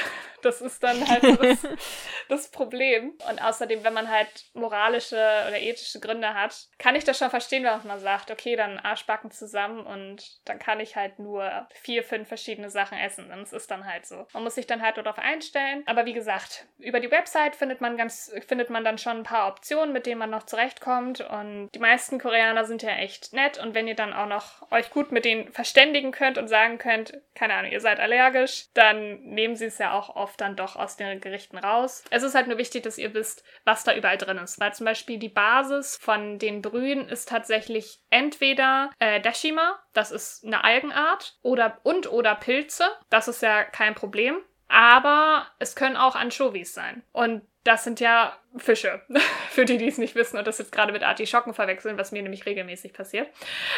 Das 0.42 0.60
ist 0.60 0.82
dann 0.82 1.08
halt 1.08 1.22
so 1.22 1.36
das, 1.36 1.60
das 2.30 2.50
Problem. 2.50 3.14
Und 3.30 3.44
außerdem, 3.44 3.84
wenn 3.84 3.94
man 3.94 4.10
halt 4.10 4.46
moralische 4.56 5.16
oder 5.16 5.60
ethische 5.60 6.00
Gründe 6.00 6.34
hat, 6.34 6.68
kann 6.80 6.96
ich 6.96 7.04
das 7.04 7.20
schon 7.20 7.30
verstehen, 7.30 7.64
wenn 7.64 7.88
man 7.88 8.00
sagt, 8.00 8.32
okay, 8.32 8.56
dann 8.56 8.80
Arschbacken 8.80 9.30
zusammen 9.30 9.86
und 9.86 10.40
dann 10.46 10.58
kann 10.58 10.80
ich 10.80 10.96
halt 10.96 11.20
nur 11.20 11.44
vier, 11.74 12.04
fünf 12.04 12.28
verschiedene 12.28 12.70
Sachen 12.70 12.98
essen. 12.98 13.32
Und 13.32 13.42
es 13.42 13.54
ist 13.54 13.72
dann 13.72 13.86
halt 13.86 14.06
so. 14.06 14.28
Man 14.34 14.44
muss 14.44 14.56
sich 14.56 14.68
dann 14.68 14.82
halt 14.82 14.98
darauf 14.98 15.18
einstellen. 15.18 15.84
Aber 15.86 16.06
wie 16.06 16.14
gesagt, 16.14 16.66
über 16.80 17.00
die 17.00 17.12
Website 17.12 17.56
findet 17.56 17.82
man 17.82 17.98
ganz, 17.98 18.34
findet 18.48 18.70
man 18.70 18.84
dann 18.84 18.98
schon 18.98 19.18
ein 19.18 19.24
paar 19.24 19.48
Optionen, 19.48 19.94
mit 19.94 20.06
denen 20.06 20.20
man 20.20 20.30
noch 20.30 20.44
zurechtkommt. 20.44 21.22
Und 21.22 21.70
die 21.74 21.80
meisten 21.80 22.20
Koreaner 22.20 22.66
sind 22.66 22.84
ja 22.84 22.92
echt 22.92 23.34
nett. 23.34 23.58
Und 23.58 23.74
wenn 23.74 23.88
ihr 23.88 23.96
dann 23.96 24.14
auch 24.14 24.28
noch 24.28 24.72
euch 24.72 24.90
gut 24.90 25.12
mit 25.12 25.26
denen 25.26 25.52
verständigen 25.52 26.12
könnt 26.12 26.38
und 26.38 26.48
sagen 26.48 26.78
könnt, 26.78 27.20
keine 27.36 27.54
Ahnung, 27.54 27.72
ihr 27.72 27.82
seid 27.82 28.00
allergisch, 28.00 28.66
dann 28.74 29.22
nehmen 29.24 29.56
sie 29.56 29.66
es 29.66 29.78
ja 29.78 29.94
auch 29.94 30.16
oft 30.16 30.40
dann 30.42 30.56
doch 30.56 30.76
aus 30.76 30.98
den 30.98 31.22
Gerichten 31.22 31.58
raus. 31.58 32.04
Es 32.10 32.24
ist 32.24 32.36
halt 32.36 32.48
nur 32.48 32.58
wichtig, 32.58 32.84
dass 32.84 32.98
ihr 32.98 33.14
wisst, 33.14 33.44
was 33.66 33.84
da 33.84 33.96
überall 33.96 34.18
drin 34.18 34.38
ist. 34.38 34.60
Weil 34.60 34.74
zum 34.74 34.86
Beispiel 34.86 35.18
die 35.18 35.30
Basis 35.30 35.98
von 35.98 36.40
den 36.40 36.62
Brühen 36.62 37.08
ist 37.10 37.30
tatsächlich 37.30 38.00
entweder 38.10 38.92
äh, 39.00 39.22
Dashima, 39.22 39.80
das 39.94 40.12
ist 40.12 40.46
eine 40.46 40.64
Algenart, 40.64 41.38
oder 41.42 41.80
und 41.84 42.12
oder 42.12 42.36
Pilze, 42.36 42.86
das 43.10 43.28
ist 43.28 43.42
ja 43.42 43.64
kein 43.64 43.96
Problem. 43.96 44.38
Aber 44.68 45.48
es 45.60 45.76
können 45.76 45.98
auch 45.98 46.16
Anchovies 46.16 46.74
sein. 46.74 47.04
Und 47.12 47.42
das 47.64 47.84
sind 47.84 48.00
ja 48.00 48.38
Fische, 48.58 49.02
für 49.50 49.66
die, 49.66 49.78
die 49.78 49.88
es 49.88 49.98
nicht 49.98 50.16
wissen 50.16 50.38
und 50.38 50.48
das 50.48 50.60
jetzt 50.60 50.72
gerade 50.72 50.94
mit 50.94 51.04
Artischocken 51.04 51.54
verwechseln, 51.54 51.98
was 51.98 52.12
mir 52.12 52.22
nämlich 52.22 52.46
regelmäßig 52.46 52.94
passiert. 52.94 53.28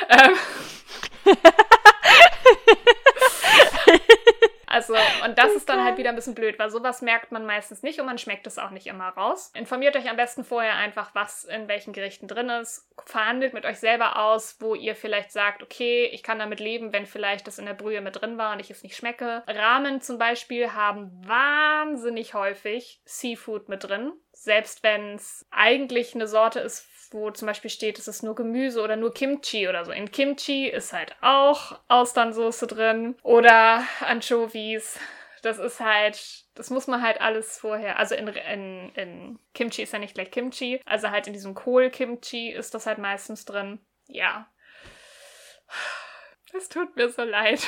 Ähm 0.10 0.36
Also, 4.74 4.96
und 5.24 5.38
das 5.38 5.53
ist 5.53 5.70
dann 5.70 5.84
halt 5.84 5.98
wieder 6.00 6.10
ein 6.10 6.15
bisschen 6.15 6.34
blöd, 6.34 6.58
weil 6.58 6.72
sowas 6.72 7.03
merkt 7.03 7.32
man 7.32 7.46
meistens 7.46 7.84
nicht 7.84 8.00
und 8.00 8.08
man 8.08 8.18
schmeckt 8.18 8.48
es 8.48 8.58
auch 8.58 8.72
nicht 8.72 8.88
immer 8.88 9.10
raus. 9.10 9.51
Informiert 9.53 9.96
euch 9.96 10.10
am 10.10 10.15
besten 10.15 10.44
vorher 10.44 10.75
einfach, 10.75 11.13
was 11.13 11.44
in 11.44 11.68
welchen 11.68 11.94
Gerichten 11.94 12.27
drin 12.27 12.50
ist. 12.50 12.89
Verhandelt 13.06 13.53
mit 13.53 13.65
euch 13.65 13.80
selber 13.80 14.18
aus, 14.18 14.58
wo 14.60 14.74
ihr 14.74 14.96
vielleicht 14.96 15.32
sagt, 15.32 15.62
okay, 15.62 16.06
ich 16.06 16.24
kann 16.24 16.39
damit 16.39 16.60
leben, 16.60 16.92
wenn 16.92 17.06
vielleicht 17.06 17.46
das 17.46 17.60
in 17.60 17.68
der 17.68 17.75
Brühe 17.75 18.01
mit 18.01 18.20
drin 18.20 18.39
war 18.39 18.53
und 18.53 18.60
ich 18.60 18.72
es 18.72 18.82
nicht 18.82 18.96
schmecke. 18.96 19.44
Ramen 19.48 20.01
zum 20.01 20.18
Beispiel 20.18 20.74
haben 20.74 21.12
wahnsinnig 21.24 22.34
häufig 22.34 23.00
Seafood 23.06 23.70
mit 23.70 23.84
drin. 23.84 24.13
Selbst 24.34 24.84
wenn 24.84 25.16
es 25.16 25.46
eigentlich 25.52 26.16
eine 26.16 26.28
Sorte 26.28 26.60
ist, 26.60 26.88
wo 27.12 27.32
zum 27.32 27.46
Beispiel 27.46 27.70
steht, 27.70 28.00
es 28.00 28.08
ist 28.08 28.24
nur 28.24 28.36
Gemüse 28.36 28.82
oder 28.82 28.96
nur 28.96 29.13
Kimchi 29.13 29.70
oder 29.70 29.86
so. 29.86 29.92
In 29.92 30.12
Kimchi 30.12 30.68
ist 30.68 30.92
halt 30.92 31.16
auch 31.22 31.80
Austernsoße 31.88 32.68
drin 32.68 33.16
oder 33.22 33.84
Anchovies. 34.02 35.00
Das 35.44 35.60
ist 35.60 35.80
halt, 35.80 36.46
das 36.56 36.70
muss 36.70 36.88
man 36.88 37.02
halt 37.02 37.22
alles 37.22 37.58
vorher. 37.58 38.00
Also 38.00 38.16
in, 38.16 38.28
in, 38.28 38.92
in 38.96 39.40
Kimchi 39.54 39.84
ist 39.84 39.94
ja 39.94 40.00
nicht 40.00 40.16
gleich 40.16 40.32
Kimchi. 40.32 40.82
Also 40.86 41.12
halt 41.12 41.28
in 41.28 41.34
diesem 41.34 41.54
Kohl-Kimchi 41.54 42.52
ist 42.52 42.74
das 42.74 42.88
halt 42.88 42.98
meistens 42.98 43.46
drin. 43.46 43.80
Ja. 44.08 44.48
Es 46.56 46.70
tut 46.70 46.96
mir 46.96 47.10
so 47.10 47.24
leid. 47.24 47.68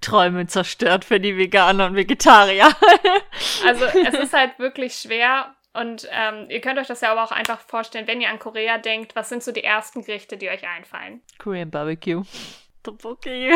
Träume 0.00 0.46
zerstört 0.46 1.04
für 1.04 1.20
die 1.20 1.36
Veganer 1.36 1.86
und 1.86 1.94
Vegetarier. 1.94 2.68
also 3.66 3.84
es 3.84 4.14
ist 4.14 4.32
halt 4.32 4.58
wirklich 4.58 4.94
schwer, 4.94 5.54
und 5.74 6.08
ähm, 6.12 6.46
ihr 6.48 6.60
könnt 6.60 6.78
euch 6.78 6.86
das 6.86 7.00
ja 7.00 7.10
aber 7.12 7.24
auch 7.24 7.32
einfach 7.32 7.60
vorstellen, 7.60 8.06
wenn 8.06 8.20
ihr 8.20 8.30
an 8.30 8.38
Korea 8.38 8.78
denkt, 8.78 9.16
was 9.16 9.28
sind 9.28 9.42
so 9.42 9.52
die 9.52 9.64
ersten 9.64 10.04
Gerichte, 10.04 10.36
die 10.36 10.48
euch 10.48 10.66
einfallen? 10.66 11.20
Korean 11.38 11.70
Barbecue. 11.70 12.22
Tteokbokki. 12.82 13.52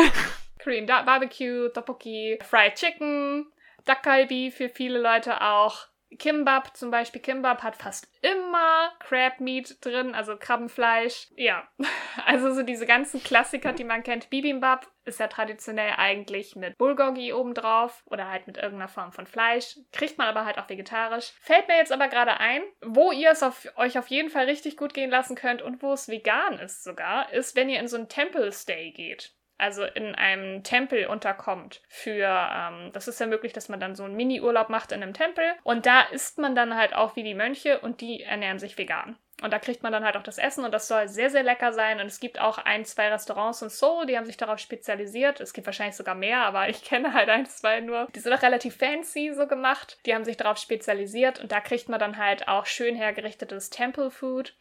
Korean 0.63 0.85
Barbecue, 0.85 1.69
Tteokbokki, 1.69 2.39
Fried 2.43 2.75
Chicken, 2.75 3.47
Dakgalbi 3.85 4.51
für 4.51 4.69
viele 4.69 4.99
Leute 4.99 5.41
auch. 5.41 5.87
Kimbap 6.17 6.75
zum 6.75 6.89
Beispiel. 6.89 7.21
Kimbap 7.21 7.61
hat 7.61 7.75
fast 7.75 8.07
immer 8.21 8.91
Crab 8.99 9.39
Meat 9.39 9.77
drin, 9.85 10.15
also 10.15 10.35
Krabbenfleisch. 10.37 11.27
Ja, 11.35 11.67
also 12.25 12.53
so 12.53 12.63
diese 12.63 12.85
ganzen 12.85 13.23
Klassiker, 13.23 13.73
die 13.73 13.83
man 13.83 14.03
kennt. 14.03 14.29
Bibimbap 14.29 14.87
ist 15.09 15.19
ja 15.19 15.27
traditionell 15.27 15.93
eigentlich 15.97 16.55
mit 16.55 16.77
Bulgogi 16.77 17.33
obendrauf 17.33 18.03
oder 18.05 18.29
halt 18.29 18.47
mit 18.47 18.57
irgendeiner 18.57 18.87
Form 18.87 19.11
von 19.11 19.27
Fleisch. 19.27 19.77
Kriegt 19.91 20.17
man 20.17 20.27
aber 20.27 20.45
halt 20.45 20.57
auch 20.57 20.69
vegetarisch. 20.69 21.33
Fällt 21.41 21.67
mir 21.67 21.77
jetzt 21.77 21.91
aber 21.91 22.07
gerade 22.07 22.39
ein, 22.39 22.61
wo 22.81 23.11
ihr 23.11 23.31
es 23.31 23.43
auf, 23.43 23.67
euch 23.75 23.97
auf 23.99 24.07
jeden 24.07 24.29
Fall 24.29 24.45
richtig 24.45 24.77
gut 24.77 24.93
gehen 24.93 25.09
lassen 25.09 25.35
könnt 25.35 25.61
und 25.61 25.83
wo 25.83 25.91
es 25.91 26.07
vegan 26.07 26.59
ist 26.59 26.83
sogar, 26.83 27.33
ist, 27.33 27.55
wenn 27.55 27.69
ihr 27.69 27.79
in 27.79 27.87
so 27.87 27.97
ein 27.97 28.07
Temple 28.07 28.51
Stay 28.51 28.91
geht 28.91 29.33
also 29.59 29.83
in 29.83 30.15
einem 30.15 30.63
Tempel 30.63 31.07
unterkommt. 31.07 31.81
Für, 31.89 32.49
ähm, 32.51 32.91
das 32.93 33.07
ist 33.07 33.19
ja 33.19 33.27
möglich, 33.27 33.53
dass 33.53 33.69
man 33.69 33.79
dann 33.79 33.93
so 33.93 34.05
einen 34.05 34.15
Mini-Urlaub 34.15 34.69
macht 34.69 34.91
in 34.91 35.03
einem 35.03 35.13
Tempel. 35.13 35.43
Und 35.63 35.85
da 35.85 36.01
isst 36.03 36.39
man 36.39 36.55
dann 36.55 36.75
halt 36.75 36.95
auch 36.95 37.15
wie 37.15 37.23
die 37.23 37.35
Mönche 37.35 37.79
und 37.79 38.01
die 38.01 38.23
ernähren 38.23 38.57
sich 38.57 38.77
vegan. 38.77 39.17
Und 39.41 39.51
da 39.51 39.59
kriegt 39.59 39.83
man 39.83 39.91
dann 39.91 40.03
halt 40.03 40.17
auch 40.17 40.23
das 40.23 40.37
Essen 40.37 40.65
und 40.65 40.73
das 40.73 40.87
soll 40.87 41.07
sehr, 41.07 41.29
sehr 41.29 41.43
lecker 41.43 41.71
sein. 41.71 41.99
Und 41.99 42.07
es 42.07 42.19
gibt 42.19 42.39
auch 42.39 42.57
ein, 42.57 42.85
zwei 42.85 43.09
Restaurants 43.09 43.61
in 43.61 43.69
Seoul, 43.69 44.05
die 44.05 44.17
haben 44.17 44.25
sich 44.25 44.37
darauf 44.37 44.59
spezialisiert. 44.59 45.39
Es 45.39 45.53
gibt 45.53 45.67
wahrscheinlich 45.67 45.95
sogar 45.95 46.15
mehr, 46.15 46.41
aber 46.41 46.69
ich 46.69 46.83
kenne 46.83 47.13
halt 47.13 47.29
ein, 47.29 47.45
zwei 47.45 47.79
nur. 47.79 48.07
Die 48.15 48.19
sind 48.19 48.33
auch 48.33 48.41
relativ 48.41 48.77
fancy 48.77 49.33
so 49.33 49.47
gemacht. 49.47 49.97
Die 50.05 50.13
haben 50.13 50.25
sich 50.25 50.37
darauf 50.37 50.57
spezialisiert 50.57 51.39
und 51.39 51.51
da 51.51 51.61
kriegt 51.61 51.89
man 51.89 51.99
dann 51.99 52.17
halt 52.17 52.47
auch 52.47 52.65
schön 52.65 52.95
hergerichtetes 52.95 53.69
Temple 53.69 54.11
Food. 54.11 54.55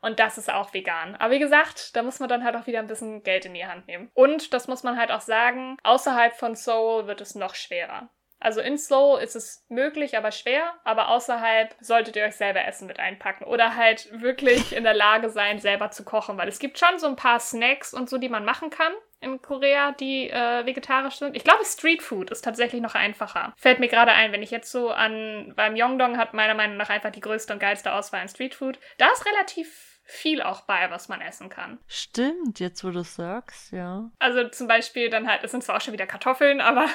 Und 0.00 0.18
das 0.18 0.36
ist 0.36 0.52
auch 0.52 0.74
vegan. 0.74 1.14
Aber 1.16 1.32
wie 1.32 1.38
gesagt, 1.38 1.94
da 1.94 2.02
muss 2.02 2.18
man 2.18 2.28
dann 2.28 2.42
halt 2.42 2.56
auch 2.56 2.66
wieder 2.66 2.80
ein 2.80 2.88
bisschen 2.88 3.22
Geld 3.22 3.44
in 3.44 3.54
die 3.54 3.66
Hand 3.66 3.86
nehmen. 3.86 4.10
Und 4.14 4.52
das 4.52 4.66
muss 4.66 4.82
man 4.82 4.98
halt 4.98 5.12
auch 5.12 5.20
sagen, 5.20 5.76
außerhalb 5.84 6.34
von 6.34 6.56
Seoul 6.56 7.06
wird 7.06 7.20
es 7.20 7.36
noch 7.36 7.54
schwerer. 7.54 8.10
Also 8.42 8.60
in 8.60 8.76
Seoul 8.76 9.20
ist 9.20 9.36
es 9.36 9.64
möglich, 9.68 10.18
aber 10.18 10.32
schwer. 10.32 10.74
Aber 10.84 11.08
außerhalb 11.08 11.74
solltet 11.80 12.16
ihr 12.16 12.24
euch 12.24 12.34
selber 12.34 12.64
Essen 12.64 12.88
mit 12.88 12.98
einpacken. 12.98 13.44
Oder 13.44 13.76
halt 13.76 14.08
wirklich 14.20 14.74
in 14.74 14.82
der 14.82 14.94
Lage 14.94 15.30
sein, 15.30 15.60
selber 15.60 15.90
zu 15.90 16.04
kochen. 16.04 16.36
Weil 16.36 16.48
es 16.48 16.58
gibt 16.58 16.78
schon 16.78 16.98
so 16.98 17.06
ein 17.06 17.16
paar 17.16 17.38
Snacks 17.38 17.94
und 17.94 18.10
so, 18.10 18.18
die 18.18 18.28
man 18.28 18.44
machen 18.44 18.70
kann 18.70 18.92
in 19.20 19.40
Korea, 19.40 19.92
die 19.92 20.28
äh, 20.28 20.66
vegetarisch 20.66 21.14
sind. 21.14 21.36
Ich 21.36 21.44
glaube, 21.44 21.64
Street 21.64 22.02
Food 22.02 22.30
ist 22.30 22.42
tatsächlich 22.42 22.82
noch 22.82 22.96
einfacher. 22.96 23.54
Fällt 23.56 23.78
mir 23.78 23.86
gerade 23.86 24.10
ein, 24.10 24.32
wenn 24.32 24.42
ich 24.42 24.50
jetzt 24.50 24.72
so 24.72 24.90
an 24.90 25.52
beim 25.54 25.76
Yongdong 25.76 26.18
hat 26.18 26.34
meiner 26.34 26.54
Meinung 26.54 26.76
nach 26.76 26.90
einfach 26.90 27.10
die 27.10 27.20
größte 27.20 27.52
und 27.52 27.60
geilste 27.60 27.92
Auswahl 27.92 28.20
an 28.20 28.28
Street 28.28 28.54
Food. 28.56 28.80
Da 28.98 29.08
ist 29.12 29.24
relativ 29.24 29.91
viel 30.04 30.42
auch 30.42 30.62
bei, 30.62 30.90
was 30.90 31.08
man 31.08 31.20
essen 31.20 31.48
kann. 31.48 31.78
Stimmt, 31.86 32.60
jetzt 32.60 32.84
wo 32.84 32.90
du 32.90 33.02
sagst, 33.02 33.72
ja. 33.72 34.10
Also 34.18 34.48
zum 34.48 34.66
Beispiel 34.66 35.08
dann 35.08 35.28
halt, 35.28 35.44
es 35.44 35.52
sind 35.52 35.62
zwar 35.62 35.76
auch 35.76 35.80
schon 35.80 35.92
wieder 35.92 36.06
Kartoffeln, 36.06 36.60
aber 36.60 36.86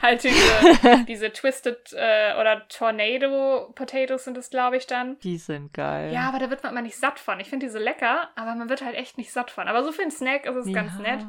halt 0.00 0.24
diese, 0.24 1.04
diese 1.08 1.32
Twisted 1.32 1.92
äh, 1.92 2.34
oder 2.40 2.66
Tornado 2.68 3.72
Potatoes 3.74 4.24
sind 4.24 4.36
es, 4.36 4.50
glaube 4.50 4.76
ich, 4.76 4.86
dann. 4.86 5.18
Die 5.20 5.38
sind 5.38 5.72
geil. 5.72 6.12
Ja, 6.12 6.28
aber 6.28 6.38
da 6.38 6.50
wird 6.50 6.62
man 6.62 6.72
immer 6.72 6.82
nicht 6.82 6.96
satt 6.96 7.18
von. 7.18 7.38
Ich 7.40 7.48
finde 7.48 7.66
diese 7.66 7.78
lecker, 7.78 8.30
aber 8.34 8.54
man 8.54 8.68
wird 8.68 8.84
halt 8.84 8.96
echt 8.96 9.18
nicht 9.18 9.32
satt 9.32 9.50
von. 9.50 9.68
Aber 9.68 9.84
so 9.84 9.92
für 9.92 10.02
einen 10.02 10.10
Snack 10.10 10.46
ist 10.46 10.56
es 10.56 10.68
ja. 10.68 10.74
ganz 10.74 10.98
nett. 10.98 11.24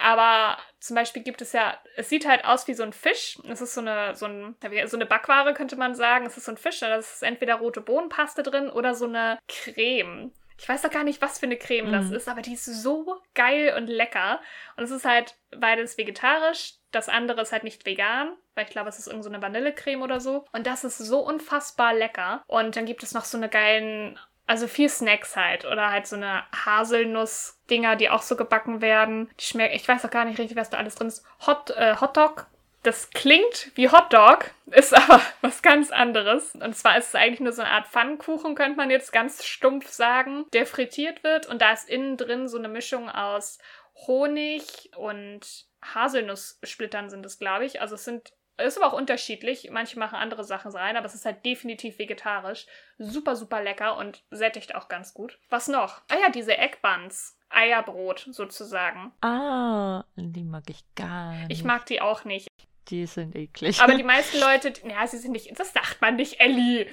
Aber 0.00 0.56
zum 0.78 0.94
Beispiel 0.94 1.24
gibt 1.24 1.42
es 1.42 1.52
ja, 1.52 1.76
es 1.96 2.08
sieht 2.08 2.26
halt 2.26 2.44
aus 2.44 2.68
wie 2.68 2.74
so 2.74 2.84
ein 2.84 2.92
Fisch. 2.92 3.38
Es 3.48 3.60
ist 3.60 3.74
so 3.74 3.80
eine, 3.80 4.14
so, 4.14 4.26
ein, 4.26 4.54
so 4.86 4.96
eine 4.96 5.06
Backware, 5.06 5.52
könnte 5.54 5.74
man 5.74 5.96
sagen. 5.96 6.24
Es 6.24 6.36
ist 6.36 6.44
so 6.44 6.52
ein 6.52 6.56
Fisch, 6.56 6.78
da 6.78 6.94
ist 6.94 7.24
entweder 7.24 7.56
rote 7.56 7.80
Bohnenpaste 7.80 8.44
drin 8.44 8.70
oder 8.70 8.94
so 8.94 9.06
eine 9.06 9.40
Creme. 9.48 10.30
Ich 10.58 10.68
weiß 10.68 10.82
doch 10.82 10.90
gar 10.90 11.04
nicht, 11.04 11.22
was 11.22 11.38
für 11.38 11.46
eine 11.46 11.56
Creme 11.56 11.90
mm. 11.90 11.92
das 11.92 12.06
mhm. 12.06 12.14
ist, 12.14 12.28
aber 12.28 12.42
die 12.42 12.54
ist 12.54 12.64
so 12.64 13.20
geil 13.34 13.74
und 13.76 13.86
lecker. 13.86 14.40
Und 14.76 14.84
es 14.84 14.90
ist 14.90 15.04
halt 15.04 15.36
beides 15.56 15.96
vegetarisch. 15.96 16.74
Das 16.90 17.08
andere 17.08 17.42
ist 17.42 17.52
halt 17.52 17.64
nicht 17.64 17.86
vegan, 17.86 18.32
weil 18.54 18.64
ich 18.64 18.70
glaube, 18.70 18.88
es 18.88 18.98
ist 18.98 19.06
irgendeine 19.06 19.36
so 19.36 19.42
Vanillecreme 19.42 20.02
oder 20.02 20.20
so. 20.20 20.46
Und 20.52 20.66
das 20.66 20.84
ist 20.84 20.98
so 20.98 21.20
unfassbar 21.20 21.94
lecker. 21.94 22.42
Und 22.46 22.76
dann 22.76 22.86
gibt 22.86 23.02
es 23.02 23.12
noch 23.12 23.24
so 23.24 23.36
eine 23.36 23.48
geilen 23.48 24.18
Also 24.46 24.66
viel 24.66 24.88
Snacks 24.88 25.36
halt. 25.36 25.64
Oder 25.64 25.90
halt 25.90 26.06
so 26.06 26.16
eine 26.16 26.42
Haselnuss-Dinger, 26.64 27.96
die 27.96 28.10
auch 28.10 28.22
so 28.22 28.34
gebacken 28.34 28.80
werden. 28.80 29.30
Die 29.38 29.44
schmecken, 29.44 29.76
ich 29.76 29.86
weiß 29.86 30.04
auch 30.04 30.10
gar 30.10 30.24
nicht 30.24 30.38
richtig, 30.38 30.56
was 30.56 30.70
da 30.70 30.78
alles 30.78 30.96
drin 30.96 31.08
ist. 31.08 31.24
Hot, 31.46 31.70
äh, 31.70 31.96
Hotdog. 32.00 32.46
Das 32.82 33.10
klingt 33.10 33.72
wie 33.74 33.90
Hotdog, 33.90 34.50
ist 34.66 34.94
aber 34.96 35.20
was 35.40 35.62
ganz 35.62 35.90
anderes. 35.90 36.54
Und 36.54 36.76
zwar 36.76 36.98
ist 36.98 37.08
es 37.08 37.14
eigentlich 37.14 37.40
nur 37.40 37.52
so 37.52 37.62
eine 37.62 37.70
Art 37.70 37.88
Pfannkuchen, 37.88 38.54
könnte 38.54 38.76
man 38.76 38.90
jetzt 38.90 39.12
ganz 39.12 39.44
stumpf 39.44 39.88
sagen, 39.88 40.46
der 40.52 40.66
frittiert 40.66 41.24
wird. 41.24 41.46
Und 41.46 41.60
da 41.62 41.72
ist 41.72 41.88
innen 41.88 42.16
drin 42.16 42.48
so 42.48 42.58
eine 42.58 42.68
Mischung 42.68 43.08
aus 43.10 43.58
Honig 44.06 44.90
und 44.96 45.66
Haselnusssplittern 45.82 47.10
sind 47.10 47.26
es, 47.26 47.38
glaube 47.38 47.64
ich. 47.64 47.80
Also 47.80 47.94
es 47.94 48.04
sind 48.04 48.32
ist 48.60 48.76
aber 48.76 48.88
auch 48.88 48.98
unterschiedlich. 48.98 49.70
Manche 49.70 49.98
machen 49.98 50.16
andere 50.16 50.44
Sachen 50.44 50.72
rein, 50.72 50.96
aber 50.96 51.06
es 51.06 51.14
ist 51.14 51.24
halt 51.24 51.44
definitiv 51.44 51.98
vegetarisch. 51.98 52.66
Super, 52.98 53.36
super 53.36 53.62
lecker 53.62 53.96
und 53.96 54.24
sättigt 54.30 54.74
auch 54.74 54.88
ganz 54.88 55.14
gut. 55.14 55.38
Was 55.48 55.68
noch? 55.68 56.02
Ah 56.08 56.16
ja, 56.20 56.30
diese 56.30 56.58
Eggbuns. 56.58 57.36
Eierbrot 57.50 58.28
sozusagen. 58.30 59.12
Ah, 59.22 60.04
die 60.16 60.44
mag 60.44 60.64
ich 60.68 60.84
gar 60.94 61.32
nicht. 61.32 61.50
Ich 61.50 61.64
mag 61.64 61.86
die 61.86 62.00
auch 62.00 62.24
nicht. 62.24 62.47
Die 62.88 63.06
sind 63.06 63.36
eklig. 63.36 63.80
Aber 63.80 63.94
die 63.94 64.02
meisten 64.14 64.40
Leute, 64.40 64.72
ja, 64.88 65.06
sie 65.06 65.18
sind 65.18 65.32
nicht, 65.32 65.58
das 65.58 65.72
sagt 65.72 66.00
man 66.00 66.16
nicht, 66.16 66.40
Ellie. 66.40 66.86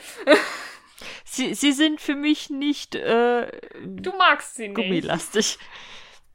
sie, 1.24 1.54
sie 1.54 1.72
sind 1.72 2.02
für 2.02 2.16
mich 2.16 2.50
nicht, 2.50 2.96
äh, 2.96 3.52
Du 3.84 4.12
magst 4.18 4.56
sie 4.56 4.68
nicht. 4.68 4.76
Gummilastig. 4.76 5.58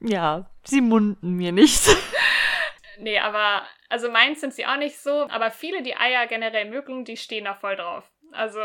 Ja, 0.01 0.51
sie 0.64 0.81
munden 0.81 1.33
mir 1.37 1.53
nicht. 1.53 1.83
nee, 2.99 3.18
aber 3.18 3.66
also 3.88 4.11
meins 4.11 4.40
sind 4.40 4.55
sie 4.55 4.66
auch 4.66 4.77
nicht 4.77 4.99
so, 4.99 5.29
aber 5.29 5.51
viele, 5.51 5.83
die 5.83 5.96
Eier 5.96 6.27
generell 6.27 6.70
mögen, 6.70 7.05
die 7.05 7.16
stehen 7.16 7.44
da 7.44 7.55
voll 7.55 7.77
drauf. 7.77 8.11
Also 8.33 8.61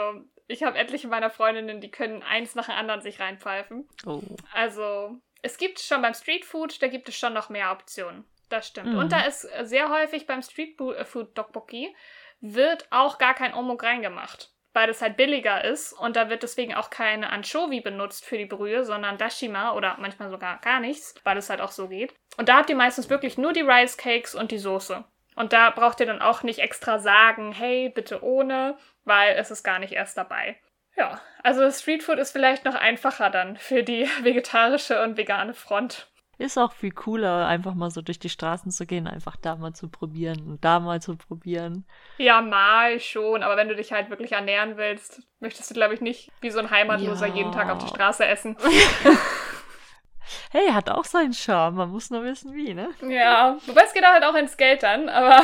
ich 0.47 0.63
habe 0.63 0.77
etliche 0.77 1.07
meiner 1.07 1.29
Freundinnen, 1.29 1.81
die 1.81 1.91
können 1.91 2.23
eins 2.23 2.55
nach 2.55 2.67
dem 2.67 2.75
anderen 2.75 3.01
sich 3.01 3.19
reinpfeifen. 3.19 3.87
Oh. 4.05 4.21
Also 4.53 5.19
es 5.41 5.57
gibt 5.57 5.79
schon 5.79 6.01
beim 6.01 6.13
Streetfood, 6.13 6.81
da 6.81 6.87
gibt 6.87 7.09
es 7.09 7.17
schon 7.17 7.33
noch 7.33 7.49
mehr 7.49 7.71
Optionen. 7.71 8.25
Das 8.49 8.67
stimmt. 8.67 8.93
Mhm. 8.93 8.99
Und 8.99 9.11
da 9.11 9.21
ist 9.21 9.47
sehr 9.63 9.89
häufig 9.89 10.27
beim 10.27 10.41
Streetfood 10.41 11.37
Dokboki 11.37 11.95
wird 12.41 12.87
auch 12.91 13.17
gar 13.17 13.33
kein 13.33 13.53
Omok 13.53 13.83
reingemacht, 13.83 14.51
weil 14.73 14.87
das 14.87 15.01
halt 15.01 15.17
billiger 15.17 15.63
ist 15.63 15.93
und 15.93 16.15
da 16.15 16.29
wird 16.29 16.43
deswegen 16.43 16.75
auch 16.75 16.89
keine 16.89 17.31
Anchovy 17.31 17.81
benutzt 17.81 18.25
für 18.25 18.37
die 18.37 18.45
Brühe, 18.45 18.83
sondern 18.83 19.17
Dashima 19.17 19.73
oder 19.73 19.95
manchmal 19.99 20.29
sogar 20.29 20.59
gar 20.59 20.79
nichts, 20.79 21.15
weil 21.23 21.37
es 21.37 21.49
halt 21.49 21.61
auch 21.61 21.71
so 21.71 21.87
geht. 21.87 22.13
Und 22.37 22.49
da 22.49 22.57
habt 22.57 22.69
ihr 22.69 22.75
meistens 22.75 23.09
wirklich 23.09 23.37
nur 23.37 23.53
die 23.53 23.61
Rice 23.61 23.97
Cakes 23.97 24.35
und 24.35 24.51
die 24.51 24.59
Soße. 24.59 25.03
Und 25.35 25.53
da 25.53 25.69
braucht 25.69 25.99
ihr 25.99 26.05
dann 26.05 26.21
auch 26.21 26.43
nicht 26.43 26.59
extra 26.59 26.99
sagen, 26.99 27.51
hey, 27.51 27.89
bitte 27.89 28.23
ohne, 28.23 28.77
weil 29.03 29.35
es 29.35 29.51
ist 29.51 29.63
gar 29.63 29.79
nicht 29.79 29.93
erst 29.93 30.17
dabei. 30.17 30.57
Ja, 30.95 31.19
also 31.43 31.69
Streetfood 31.69 32.19
ist 32.19 32.31
vielleicht 32.31 32.63
noch 32.63 32.75
einfacher 32.75 33.29
dann 33.29 33.57
für 33.57 33.83
die 33.83 34.07
vegetarische 34.21 35.01
und 35.01 35.17
vegane 35.17 35.53
Front. 35.53 36.07
Ist 36.37 36.57
auch 36.57 36.73
viel 36.73 36.91
cooler, 36.91 37.47
einfach 37.47 37.73
mal 37.73 37.89
so 37.91 38.01
durch 38.01 38.19
die 38.19 38.29
Straßen 38.29 38.71
zu 38.71 38.85
gehen, 38.85 39.07
einfach 39.07 39.35
da 39.37 39.55
mal 39.55 39.73
zu 39.73 39.87
probieren 39.89 40.41
und 40.47 40.65
da 40.65 40.79
mal 40.79 41.01
zu 41.01 41.15
probieren. 41.15 41.85
Ja, 42.17 42.41
mal 42.41 42.99
schon, 42.99 43.43
aber 43.43 43.57
wenn 43.57 43.67
du 43.69 43.75
dich 43.75 43.91
halt 43.91 44.09
wirklich 44.09 44.33
ernähren 44.33 44.77
willst, 44.77 45.21
möchtest 45.39 45.69
du, 45.69 45.73
glaube 45.73 45.93
ich, 45.93 46.01
nicht 46.01 46.31
wie 46.41 46.49
so 46.49 46.59
ein 46.59 46.69
Heimatloser 46.71 47.27
Ja. 47.27 47.35
jeden 47.35 47.51
Tag 47.51 47.69
auf 47.69 47.77
der 47.79 47.87
Straße 47.87 48.25
essen. 48.25 48.57
Hey, 50.51 50.69
hat 50.71 50.89
auch 50.89 51.05
seinen 51.05 51.33
Charme, 51.33 51.75
man 51.75 51.89
muss 51.91 52.09
nur 52.09 52.23
wissen 52.23 52.53
wie, 52.55 52.73
ne? 52.73 52.89
ja, 53.01 53.57
wobei 53.67 53.83
es 53.83 53.93
geht 53.93 54.03
halt 54.05 54.23
auch 54.23 54.33
ins 54.35 54.57
Geld 54.57 54.83
dann, 54.83 55.07
aber 55.09 55.43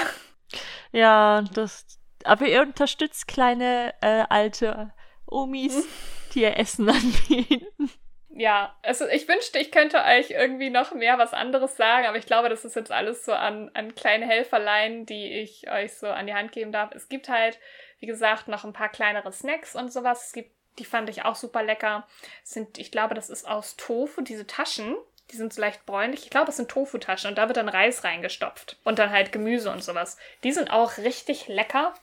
Ja, 0.91 1.43
das. 1.53 1.85
Aber 2.23 2.47
ihr 2.47 2.61
unterstützt 2.61 3.27
kleine 3.27 3.93
äh, 4.01 4.25
alte 4.29 4.93
Omis, 5.25 5.85
die 6.33 6.41
ihr 6.41 6.57
Essen 6.57 6.89
anbieten. 6.89 7.89
Ja, 8.33 8.75
also 8.81 9.07
ich 9.07 9.27
wünschte, 9.27 9.59
ich 9.59 9.71
könnte 9.71 9.97
euch 10.03 10.31
irgendwie 10.31 10.69
noch 10.69 10.93
mehr 10.93 11.17
was 11.17 11.33
anderes 11.33 11.75
sagen, 11.75 12.05
aber 12.05 12.17
ich 12.17 12.25
glaube, 12.25 12.49
das 12.49 12.63
ist 12.63 12.75
jetzt 12.75 12.91
alles 12.91 13.25
so 13.25 13.33
an, 13.33 13.69
an 13.73 13.93
kleine 13.93 14.25
Helferlein, 14.25 15.05
die 15.05 15.27
ich 15.33 15.69
euch 15.69 15.93
so 15.93 16.07
an 16.07 16.27
die 16.27 16.33
Hand 16.33 16.51
geben 16.51 16.71
darf. 16.71 16.91
Es 16.93 17.09
gibt 17.09 17.27
halt, 17.27 17.59
wie 17.99 18.05
gesagt, 18.05 18.47
noch 18.47 18.63
ein 18.63 18.73
paar 18.73 18.89
kleinere 18.89 19.31
Snacks 19.31 19.75
und 19.75 19.91
sowas. 19.91 20.27
Es 20.27 20.33
gibt, 20.33 20.51
die 20.79 20.85
fand 20.85 21.09
ich 21.09 21.25
auch 21.25 21.35
super 21.35 21.61
lecker. 21.61 22.07
Sind, 22.43 22.77
ich 22.77 22.91
glaube, 22.91 23.15
das 23.15 23.29
ist 23.29 23.47
aus 23.47 23.75
Tofu, 23.75 24.21
diese 24.21 24.47
Taschen. 24.47 24.95
Die 25.31 25.37
sind 25.37 25.53
so 25.53 25.61
leicht 25.61 25.85
bräunlich. 25.85 26.23
Ich 26.23 26.29
glaube, 26.29 26.49
es 26.49 26.57
sind 26.57 26.69
Tofu-Taschen 26.69 27.29
und 27.29 27.37
da 27.37 27.47
wird 27.47 27.55
dann 27.55 27.69
Reis 27.69 28.03
reingestopft. 28.03 28.77
Und 28.83 28.99
dann 28.99 29.11
halt 29.11 29.31
Gemüse 29.31 29.71
und 29.71 29.81
sowas. 29.81 30.17
Die 30.43 30.51
sind 30.51 30.71
auch 30.71 30.97
richtig 30.97 31.47
lecker. 31.47 31.93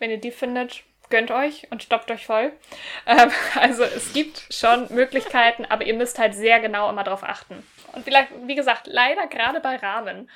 Wenn 0.00 0.10
ihr 0.10 0.18
die 0.18 0.32
findet, 0.32 0.82
gönnt 1.12 1.30
euch 1.30 1.68
und 1.70 1.84
stoppt 1.84 2.10
euch 2.10 2.26
voll. 2.26 2.52
Ähm, 3.06 3.30
also 3.60 3.84
es 3.84 4.12
gibt 4.12 4.46
schon 4.50 4.92
Möglichkeiten, 4.92 5.64
aber 5.66 5.84
ihr 5.84 5.94
müsst 5.94 6.18
halt 6.18 6.34
sehr 6.34 6.58
genau 6.58 6.90
immer 6.90 7.04
drauf 7.04 7.22
achten. 7.22 7.64
Und 7.92 8.04
vielleicht, 8.04 8.30
wie 8.46 8.54
gesagt, 8.54 8.86
leider 8.86 9.26
gerade 9.26 9.60
bei 9.60 9.76
Ramen. 9.76 10.28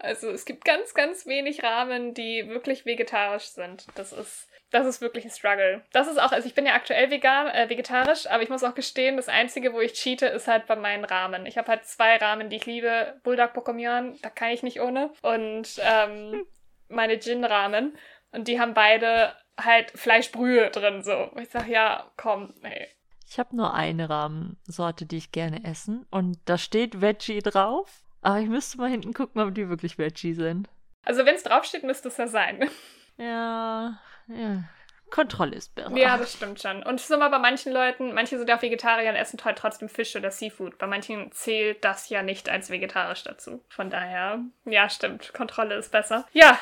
Also 0.00 0.28
es 0.30 0.44
gibt 0.44 0.64
ganz, 0.64 0.92
ganz 0.92 1.26
wenig 1.26 1.62
Ramen, 1.62 2.12
die 2.12 2.48
wirklich 2.48 2.84
vegetarisch 2.84 3.44
sind. 3.44 3.86
Das 3.94 4.12
ist, 4.12 4.48
das 4.70 4.86
ist 4.86 5.00
wirklich 5.00 5.24
ein 5.24 5.30
Struggle. 5.30 5.82
Das 5.92 6.08
ist 6.08 6.20
auch, 6.20 6.32
also 6.32 6.48
ich 6.48 6.54
bin 6.54 6.66
ja 6.66 6.74
aktuell 6.74 7.10
vegan, 7.10 7.46
äh, 7.46 7.70
vegetarisch, 7.70 8.26
aber 8.26 8.42
ich 8.42 8.48
muss 8.48 8.64
auch 8.64 8.74
gestehen, 8.74 9.16
das 9.16 9.28
Einzige, 9.28 9.72
wo 9.72 9.80
ich 9.80 9.92
cheate, 9.92 10.26
ist 10.26 10.48
halt 10.48 10.66
bei 10.66 10.74
meinen 10.74 11.04
Ramen. 11.04 11.46
Ich 11.46 11.56
habe 11.56 11.68
halt 11.68 11.86
zwei 11.86 12.16
Ramen, 12.16 12.50
die 12.50 12.56
ich 12.56 12.66
liebe. 12.66 13.14
Bulldog 13.22 13.52
Pokomian, 13.52 14.18
da 14.22 14.30
kann 14.30 14.50
ich 14.50 14.64
nicht 14.64 14.80
ohne. 14.80 15.12
Und 15.22 15.80
ähm, 15.80 16.44
meine 16.88 17.18
Gin-Ramen. 17.18 17.96
Und 18.34 18.48
die 18.48 18.60
haben 18.60 18.74
beide 18.74 19.32
halt 19.58 19.90
Fleischbrühe 19.92 20.70
drin, 20.70 21.02
so. 21.02 21.30
Ich 21.40 21.50
sag, 21.50 21.68
ja, 21.68 22.10
komm, 22.16 22.52
ey. 22.62 22.88
Ich 23.28 23.38
habe 23.38 23.56
nur 23.56 23.74
eine 23.74 24.10
Rahmensorte, 24.10 25.06
die 25.06 25.16
ich 25.16 25.32
gerne 25.32 25.64
essen. 25.64 26.06
Und 26.10 26.38
da 26.44 26.58
steht 26.58 27.00
Veggie 27.00 27.40
drauf. 27.40 28.02
Aber 28.22 28.40
ich 28.40 28.48
müsste 28.48 28.78
mal 28.78 28.90
hinten 28.90 29.12
gucken, 29.12 29.40
ob 29.40 29.54
die 29.54 29.68
wirklich 29.68 29.98
Veggie 29.98 30.34
sind. 30.34 30.68
Also 31.04 31.24
wenn 31.24 31.34
es 31.34 31.42
draufsteht, 31.42 31.84
müsste 31.84 32.08
es 32.08 32.16
ja 32.16 32.26
sein. 32.26 32.68
Ja, 33.16 34.00
ja. 34.26 34.64
Kontrolle 35.08 35.54
ist 35.54 35.72
besser. 35.76 35.96
Ja, 35.96 36.18
das 36.18 36.32
stimmt 36.32 36.60
schon. 36.60 36.82
Und 36.82 36.96
es 36.96 37.04
ist 37.04 37.12
immer 37.12 37.30
bei 37.30 37.38
manchen 37.38 37.72
Leuten, 37.72 38.12
manche 38.12 38.36
sind 38.36 38.48
ja 38.48 38.56
auch 38.56 38.62
Vegetarier 38.62 39.10
und 39.10 39.14
essen 39.14 39.38
halt 39.44 39.56
trotzdem 39.56 39.88
Fisch 39.88 40.16
oder 40.16 40.32
Seafood. 40.32 40.78
Bei 40.78 40.88
manchen 40.88 41.30
zählt 41.30 41.84
das 41.84 42.08
ja 42.08 42.24
nicht 42.24 42.48
als 42.48 42.70
vegetarisch 42.70 43.22
dazu. 43.22 43.62
Von 43.68 43.88
daher, 43.88 44.40
ja, 44.64 44.90
stimmt. 44.90 45.32
Kontrolle 45.32 45.76
ist 45.76 45.92
besser. 45.92 46.26
Ja, 46.32 46.58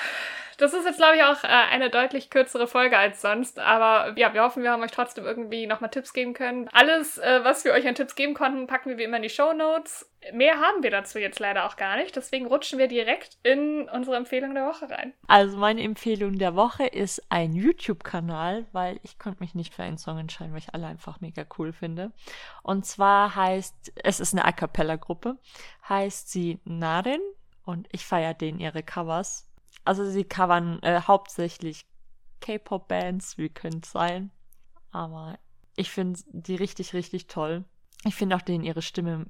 das 0.62 0.74
ist 0.74 0.84
jetzt, 0.84 0.98
glaube 0.98 1.16
ich, 1.16 1.24
auch 1.24 1.42
äh, 1.42 1.48
eine 1.48 1.90
deutlich 1.90 2.30
kürzere 2.30 2.68
Folge 2.68 2.96
als 2.96 3.20
sonst. 3.20 3.58
Aber 3.58 4.16
ja, 4.16 4.32
wir 4.32 4.42
hoffen, 4.42 4.62
wir 4.62 4.70
haben 4.70 4.82
euch 4.82 4.92
trotzdem 4.92 5.24
irgendwie 5.24 5.66
nochmal 5.66 5.90
Tipps 5.90 6.12
geben 6.12 6.34
können. 6.34 6.68
Alles, 6.72 7.18
äh, 7.18 7.40
was 7.42 7.64
wir 7.64 7.72
euch 7.72 7.86
an 7.88 7.96
Tipps 7.96 8.14
geben 8.14 8.34
konnten, 8.34 8.68
packen 8.68 8.90
wir 8.90 8.96
wie 8.96 9.02
immer 9.02 9.16
in 9.16 9.24
die 9.24 9.28
Show 9.28 9.52
Notes. 9.52 10.08
Mehr 10.32 10.60
haben 10.60 10.84
wir 10.84 10.92
dazu 10.92 11.18
jetzt 11.18 11.40
leider 11.40 11.66
auch 11.66 11.74
gar 11.74 11.96
nicht. 11.96 12.14
Deswegen 12.14 12.46
rutschen 12.46 12.78
wir 12.78 12.86
direkt 12.86 13.38
in 13.42 13.88
unsere 13.88 14.16
Empfehlung 14.16 14.54
der 14.54 14.66
Woche 14.66 14.88
rein. 14.88 15.12
Also 15.26 15.56
meine 15.56 15.82
Empfehlung 15.82 16.38
der 16.38 16.54
Woche 16.54 16.86
ist 16.86 17.20
ein 17.28 17.54
YouTube-Kanal, 17.54 18.66
weil 18.70 19.00
ich 19.02 19.18
konnte 19.18 19.40
mich 19.40 19.56
nicht 19.56 19.74
für 19.74 19.82
einen 19.82 19.98
Song 19.98 20.18
entscheiden, 20.18 20.52
weil 20.52 20.60
ich 20.60 20.74
alle 20.74 20.86
einfach 20.86 21.20
mega 21.20 21.44
cool 21.58 21.72
finde. 21.72 22.12
Und 22.62 22.86
zwar 22.86 23.34
heißt, 23.34 23.94
es 23.96 24.20
ist 24.20 24.32
eine 24.32 24.44
A 24.44 24.52
Cappella-Gruppe, 24.52 25.38
heißt 25.88 26.30
sie 26.30 26.60
Narin 26.64 27.20
und 27.64 27.88
ich 27.90 28.06
feiere 28.06 28.34
denen 28.34 28.60
ihre 28.60 28.84
Covers. 28.84 29.48
Also 29.84 30.08
sie 30.08 30.24
covern 30.24 30.80
äh, 30.82 31.00
hauptsächlich 31.02 31.86
K-Pop-Bands, 32.40 33.38
wie 33.38 33.48
könnte 33.48 33.88
sein. 33.88 34.30
Aber 34.90 35.38
ich 35.76 35.90
finde 35.90 36.20
die 36.28 36.56
richtig, 36.56 36.92
richtig 36.94 37.26
toll. 37.26 37.64
Ich 38.04 38.14
finde 38.14 38.36
auch 38.36 38.42
denen 38.42 38.64
ihre 38.64 38.82
Stimme 38.82 39.26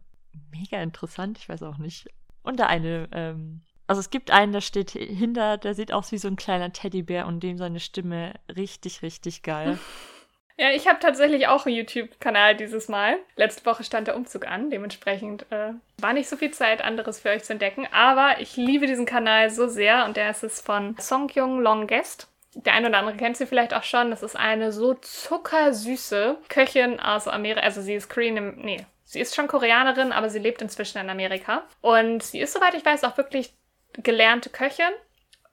mega 0.50 0.82
interessant. 0.82 1.38
Ich 1.38 1.48
weiß 1.48 1.62
auch 1.62 1.78
nicht. 1.78 2.08
Und 2.42 2.58
der 2.58 2.68
eine, 2.68 3.08
ähm, 3.12 3.62
also 3.86 4.00
es 4.00 4.10
gibt 4.10 4.30
einen, 4.30 4.52
der 4.52 4.60
steht 4.60 4.90
hinter, 4.90 5.58
der 5.58 5.74
sieht 5.74 5.92
aus 5.92 6.12
wie 6.12 6.18
so 6.18 6.28
ein 6.28 6.36
kleiner 6.36 6.72
Teddybär 6.72 7.26
und 7.26 7.42
dem 7.42 7.58
seine 7.58 7.80
Stimme 7.80 8.34
richtig, 8.48 9.02
richtig 9.02 9.42
geil. 9.42 9.78
Ja, 10.58 10.70
ich 10.70 10.86
habe 10.86 10.98
tatsächlich 11.00 11.46
auch 11.48 11.66
einen 11.66 11.76
YouTube-Kanal 11.76 12.56
dieses 12.56 12.88
Mal. 12.88 13.18
Letzte 13.36 13.64
Woche 13.66 13.84
stand 13.84 14.06
der 14.06 14.16
Umzug 14.16 14.46
an, 14.46 14.70
dementsprechend 14.70 15.46
äh, 15.50 15.72
war 15.98 16.12
nicht 16.12 16.28
so 16.28 16.36
viel 16.36 16.50
Zeit, 16.50 16.82
anderes 16.82 17.20
für 17.20 17.30
euch 17.30 17.44
zu 17.44 17.52
entdecken. 17.52 17.88
Aber 17.92 18.40
ich 18.40 18.56
liebe 18.56 18.86
diesen 18.86 19.06
Kanal 19.06 19.50
so 19.50 19.66
sehr 19.66 20.04
und 20.04 20.16
der 20.16 20.30
ist 20.30 20.42
es 20.42 20.60
von 20.60 20.96
Songkyung 20.98 21.60
Long 21.60 21.86
Guest. 21.86 22.28
Der 22.54 22.74
eine 22.74 22.88
oder 22.88 22.98
andere 22.98 23.16
kennt 23.16 23.36
sie 23.38 23.46
vielleicht 23.46 23.72
auch 23.72 23.82
schon. 23.82 24.10
Das 24.10 24.22
ist 24.22 24.36
eine 24.36 24.72
so 24.72 24.94
zuckersüße 24.94 26.36
Köchin 26.48 27.00
aus 27.00 27.26
Amerika. 27.26 27.62
Also 27.62 27.80
sie 27.80 27.94
ist 27.94 28.10
Korean, 28.10 28.36
im, 28.36 28.56
nee, 28.56 28.84
sie 29.04 29.20
ist 29.20 29.34
schon 29.34 29.48
Koreanerin, 29.48 30.12
aber 30.12 30.28
sie 30.28 30.38
lebt 30.38 30.60
inzwischen 30.60 30.98
in 30.98 31.08
Amerika. 31.08 31.62
Und 31.80 32.22
sie 32.22 32.40
ist, 32.40 32.52
soweit 32.52 32.74
ich 32.74 32.84
weiß, 32.84 33.04
auch 33.04 33.16
wirklich 33.16 33.54
gelernte 33.94 34.50
Köchin. 34.50 34.92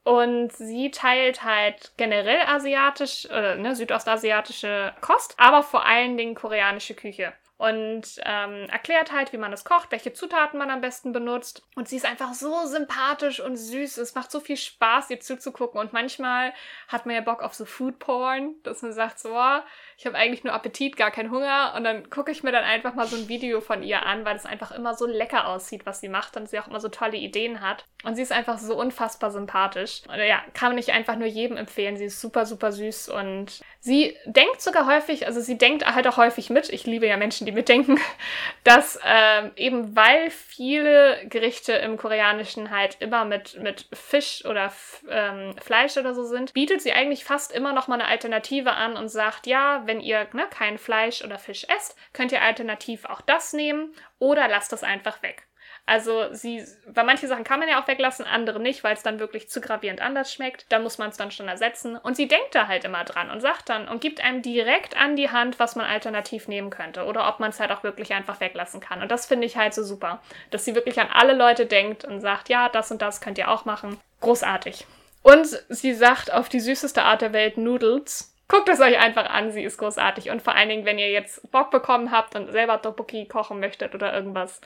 Und 0.09 0.51
sie 0.53 0.89
teilt 0.89 1.43
halt 1.43 1.91
generell 1.97 2.41
asiatisch, 2.47 3.25
äh, 3.25 3.57
ne, 3.57 3.75
südostasiatische 3.75 4.91
Kost, 5.01 5.35
aber 5.37 5.61
vor 5.61 5.85
allen 5.85 6.17
Dingen 6.17 6.33
koreanische 6.33 6.95
Küche. 6.95 7.31
und 7.59 8.21
ähm, 8.23 8.67
erklärt 8.69 9.11
halt, 9.11 9.33
wie 9.33 9.37
man 9.37 9.51
es 9.51 9.65
kocht, 9.65 9.91
welche 9.91 10.13
Zutaten 10.13 10.57
man 10.57 10.69
am 10.69 10.79
besten 10.79 11.11
benutzt. 11.11 11.61
Und 11.75 11.89
sie 11.89 11.97
ist 11.97 12.05
einfach 12.05 12.33
so 12.33 12.65
sympathisch 12.65 13.41
und 13.41 13.57
süß. 13.57 13.97
Es 13.97 14.15
macht 14.15 14.31
so 14.31 14.39
viel 14.39 14.55
Spaß, 14.55 15.09
ihr 15.09 15.19
zuzugucken. 15.19 15.77
Und 15.77 15.91
manchmal 15.91 16.53
hat 16.87 17.05
man 17.05 17.15
ja 17.15 17.21
Bock 17.21 17.43
auf 17.43 17.53
so 17.53 17.65
Food 17.65 17.99
Porn, 17.99 18.55
dass 18.63 18.81
man 18.81 18.93
sagt 18.93 19.19
so, 19.19 19.35
oh, 19.35 19.59
ich 19.99 20.05
habe 20.05 20.15
eigentlich 20.15 20.45
nur 20.45 20.53
Appetit, 20.53 20.95
gar 20.95 21.11
keinen 21.11 21.29
Hunger. 21.29 21.73
Und 21.75 21.83
dann 21.83 22.09
gucke 22.09 22.31
ich 22.31 22.41
mir 22.41 22.53
dann 22.53 22.63
einfach 22.63 22.93
mal 22.93 23.05
so 23.05 23.17
ein 23.17 23.27
Video 23.27 23.59
von 23.59 23.83
ihr 23.83 24.05
an, 24.05 24.23
weil 24.23 24.37
es 24.37 24.45
einfach 24.45 24.71
immer 24.71 24.93
so 24.93 25.05
lecker 25.05 25.45
aussieht, 25.45 25.85
was 25.85 25.99
sie 25.99 26.07
macht 26.07 26.37
und 26.37 26.47
sie 26.47 26.57
auch 26.57 26.69
immer 26.69 26.79
so 26.79 26.87
tolle 26.87 27.17
Ideen 27.17 27.59
hat. 27.59 27.83
Und 28.05 28.15
sie 28.15 28.21
ist 28.21 28.31
einfach 28.31 28.59
so 28.59 28.79
unfassbar 28.79 29.29
sympathisch. 29.29 30.03
Und 30.07 30.15
ja, 30.15 30.41
kann 30.53 30.73
nicht 30.75 30.91
einfach 30.91 31.17
nur 31.17 31.27
jedem 31.27 31.57
empfehlen. 31.57 31.97
Sie 31.97 32.05
ist 32.05 32.21
super, 32.21 32.45
super 32.45 32.71
süß 32.71 33.09
und 33.09 33.59
sie 33.81 34.15
denkt 34.25 34.61
sogar 34.61 34.85
häufig, 34.85 35.27
also 35.27 35.41
sie 35.41 35.57
denkt 35.57 35.85
halt 35.85 36.07
auch 36.07 36.15
häufig 36.15 36.49
mit. 36.49 36.69
Ich 36.69 36.85
liebe 36.85 37.05
ja 37.05 37.17
Menschen, 37.17 37.45
die 37.45 37.51
mitdenken, 37.51 37.99
dass 38.63 38.99
ähm, 39.05 39.51
eben 39.57 39.97
weil 39.97 40.29
viele 40.29 41.19
Gerichte 41.27 41.73
im 41.73 41.97
Koreanischen 41.97 42.71
halt 42.71 42.95
immer 43.01 43.25
mit, 43.25 43.61
mit 43.61 43.87
Fisch 43.91 44.45
oder 44.45 44.71
ähm, 45.09 45.55
Fleisch 45.61 45.97
oder 45.97 46.13
so 46.13 46.23
sind, 46.23 46.53
bietet 46.53 46.81
sie 46.81 46.93
eigentlich 46.93 47.25
fast 47.25 47.51
immer 47.51 47.73
noch 47.73 47.89
mal 47.89 47.95
eine 47.95 48.07
Alternative 48.07 48.71
an 48.71 48.95
und 48.95 49.09
sagt, 49.09 49.45
ja, 49.45 49.83
wenn 49.89 50.01
ihr 50.01 50.27
ne, 50.33 50.47
kein 50.51 50.77
Fleisch 50.77 51.23
oder 51.23 51.39
Fisch 51.39 51.65
esst, 51.75 51.97
könnt 52.13 52.31
ihr 52.31 52.43
alternativ 52.43 53.05
auch 53.05 53.21
das 53.21 53.53
nehmen 53.53 53.91
oder 54.19 54.47
lasst 54.47 54.71
das 54.71 54.83
einfach 54.83 55.23
weg. 55.23 55.47
Also 55.87 56.31
sie, 56.31 56.63
weil 56.85 57.05
manche 57.05 57.27
Sachen 57.27 57.43
kann 57.43 57.59
man 57.59 57.67
ja 57.67 57.81
auch 57.81 57.87
weglassen, 57.87 58.23
andere 58.23 58.59
nicht, 58.59 58.83
weil 58.83 58.93
es 58.93 59.01
dann 59.01 59.19
wirklich 59.19 59.49
zu 59.49 59.59
gravierend 59.59 60.01
anders 60.01 60.31
schmeckt. 60.31 60.67
Da 60.69 60.77
muss 60.77 60.99
man 60.99 61.09
es 61.09 61.17
dann 61.17 61.31
schon 61.31 61.47
ersetzen. 61.47 61.97
Und 61.97 62.15
sie 62.15 62.27
denkt 62.27 62.53
da 62.53 62.67
halt 62.67 62.83
immer 62.83 63.03
dran 63.03 63.31
und 63.31 63.41
sagt 63.41 63.69
dann 63.69 63.87
und 63.87 63.99
gibt 63.99 64.23
einem 64.23 64.43
direkt 64.43 64.95
an 64.95 65.15
die 65.15 65.31
Hand, 65.31 65.57
was 65.57 65.75
man 65.75 65.87
alternativ 65.87 66.47
nehmen 66.47 66.69
könnte 66.69 67.05
oder 67.05 67.27
ob 67.27 67.39
man 67.39 67.49
es 67.49 67.59
halt 67.59 67.71
auch 67.71 67.81
wirklich 67.81 68.13
einfach 68.13 68.39
weglassen 68.39 68.81
kann. 68.81 69.01
Und 69.01 69.09
das 69.09 69.25
finde 69.25 69.47
ich 69.47 69.57
halt 69.57 69.73
so 69.73 69.83
super, 69.83 70.21
dass 70.51 70.65
sie 70.65 70.75
wirklich 70.75 70.99
an 70.99 71.09
alle 71.11 71.33
Leute 71.33 71.65
denkt 71.65 72.05
und 72.05 72.21
sagt, 72.21 72.49
ja, 72.49 72.69
das 72.69 72.91
und 72.91 73.01
das 73.01 73.19
könnt 73.19 73.39
ihr 73.39 73.49
auch 73.49 73.65
machen. 73.65 73.99
Großartig. 74.21 74.85
Und 75.23 75.47
sie 75.69 75.95
sagt 75.95 76.31
auf 76.31 76.49
die 76.49 76.59
süßeste 76.59 77.01
Art 77.01 77.23
der 77.23 77.33
Welt 77.33 77.57
Noodles. 77.57 78.35
Guckt 78.49 78.67
es 78.67 78.81
euch 78.81 78.99
einfach 78.99 79.29
an, 79.29 79.51
sie 79.51 79.63
ist 79.63 79.77
großartig. 79.77 80.31
Und 80.31 80.41
vor 80.41 80.55
allen 80.55 80.69
Dingen, 80.69 80.85
wenn 80.85 80.97
ihr 80.97 81.11
jetzt 81.11 81.51
Bock 81.51 81.69
bekommen 81.69 82.11
habt 82.11 82.35
und 82.35 82.51
selber 82.51 82.81
Tteokbokki 82.81 83.27
kochen 83.27 83.59
möchtet 83.59 83.93
oder 83.93 84.11
irgendwas, 84.11 84.59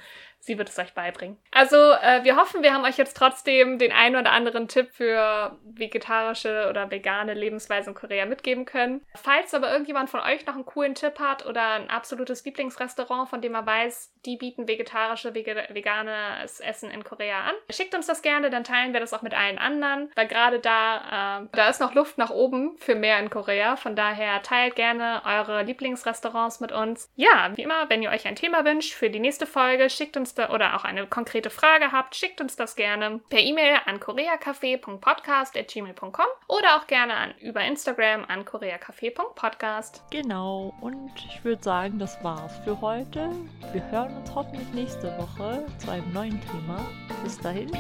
sie 0.44 0.58
wird 0.58 0.70
es 0.70 0.78
euch 0.78 0.94
beibringen. 0.94 1.38
Also, 1.52 1.78
äh, 1.78 2.24
wir 2.24 2.36
hoffen, 2.36 2.64
wir 2.64 2.74
haben 2.74 2.84
euch 2.84 2.98
jetzt 2.98 3.16
trotzdem 3.16 3.80
den 3.80 3.94
einen 3.94 4.18
oder 4.18 4.32
anderen 4.32 4.68
Tipp 4.68 4.90
für 4.92 5.58
vegetarische 5.64 6.68
oder 6.70 6.92
vegane 6.92 7.34
Lebensweise 7.34 7.92
in 7.92 7.96
Korea 7.96 8.26
mitgeben 8.26 8.66
können. 8.66 9.06
Falls 9.16 9.54
aber 9.54 9.72
irgendjemand 9.72 10.10
von 10.10 10.20
euch 10.20 10.46
noch 10.46 10.56
einen 10.56 10.66
coolen 10.66 10.96
Tipp 10.96 11.20
hat 11.20 11.46
oder 11.46 11.74
ein 11.74 11.90
absolutes 11.90 12.44
Lieblingsrestaurant, 12.44 13.30
von 13.30 13.42
dem 13.42 13.56
er 13.56 13.66
weiß, 13.66 14.14
die 14.26 14.36
bieten 14.36 14.68
vegetarische, 14.68 15.34
vege 15.34 15.66
veganes 15.70 16.60
Essen 16.60 16.92
in 16.92 17.04
Korea 17.04 17.42
an, 17.44 17.56
schickt 17.70 17.96
uns 17.96 18.08
das 18.08 18.22
gerne, 18.22 18.50
dann 18.50 18.66
teilen 18.66 18.92
wir 18.92 19.00
das 19.00 19.14
auch 19.14 19.22
mit 19.22 19.34
allen 19.34 19.58
anderen, 19.58 20.12
weil 20.16 20.28
gerade 20.28 20.60
da, 20.60 21.42
äh, 21.42 21.48
da 21.54 21.70
ist 21.70 21.80
noch 21.80 21.94
Luft 21.94 22.18
nach 22.18 22.32
oben 22.32 22.78
für 22.78 22.96
mehr 22.96 23.20
in 23.20 23.30
Korea. 23.30 23.78
Von 23.78 23.96
daher 23.96 24.42
teilt 24.42 24.76
gerne 24.76 25.22
eure 25.26 25.64
Lieblingsrestaurants 25.64 26.60
mit 26.60 26.74
uns. 26.74 27.10
Ja, 27.16 27.52
wie 27.56 27.64
immer, 27.64 27.90
wenn 27.90 28.04
ihr 28.04 28.10
euch 28.10 28.28
ein 28.28 28.36
Thema 28.36 28.66
wünscht 28.66 28.94
für 28.94 29.10
die 29.10 29.20
nächste 29.20 29.46
Folge, 29.46 29.90
schickt 29.90 30.18
uns 30.18 30.33
da 30.36 30.50
oder 30.50 30.76
auch 30.76 30.84
eine 30.84 31.08
konkrete 31.08 31.50
Frage 31.50 31.92
habt, 31.92 32.16
schickt 32.16 32.40
uns 32.42 32.56
das 32.56 32.76
gerne 32.76 33.20
per 33.30 33.40
E-Mail 33.40 33.78
an 33.86 34.00
koreacafé.podcast.gmail.com 34.00 36.26
oder 36.48 36.78
auch 36.78 36.86
gerne 36.88 37.16
an, 37.16 37.34
über 37.40 37.62
Instagram 37.62 38.26
an 38.28 38.46
koreacafé.podcast. 38.46 40.04
Genau, 40.12 40.74
und 40.82 41.12
ich 41.28 41.44
würde 41.44 41.64
sagen, 41.64 42.00
das 42.00 42.24
war's 42.24 42.58
für 42.64 42.80
heute. 42.82 43.30
Wir 43.72 43.84
hören 43.92 44.16
uns 44.18 44.34
hoffentlich 44.34 44.68
nächste 44.74 45.16
Woche 45.18 45.66
zu 45.78 45.92
einem 45.92 46.12
neuen 46.14 46.42
Thema. 46.42 46.84
Bis 47.24 47.38
dahin. 47.40 47.72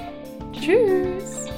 Tschüss! 0.53 1.49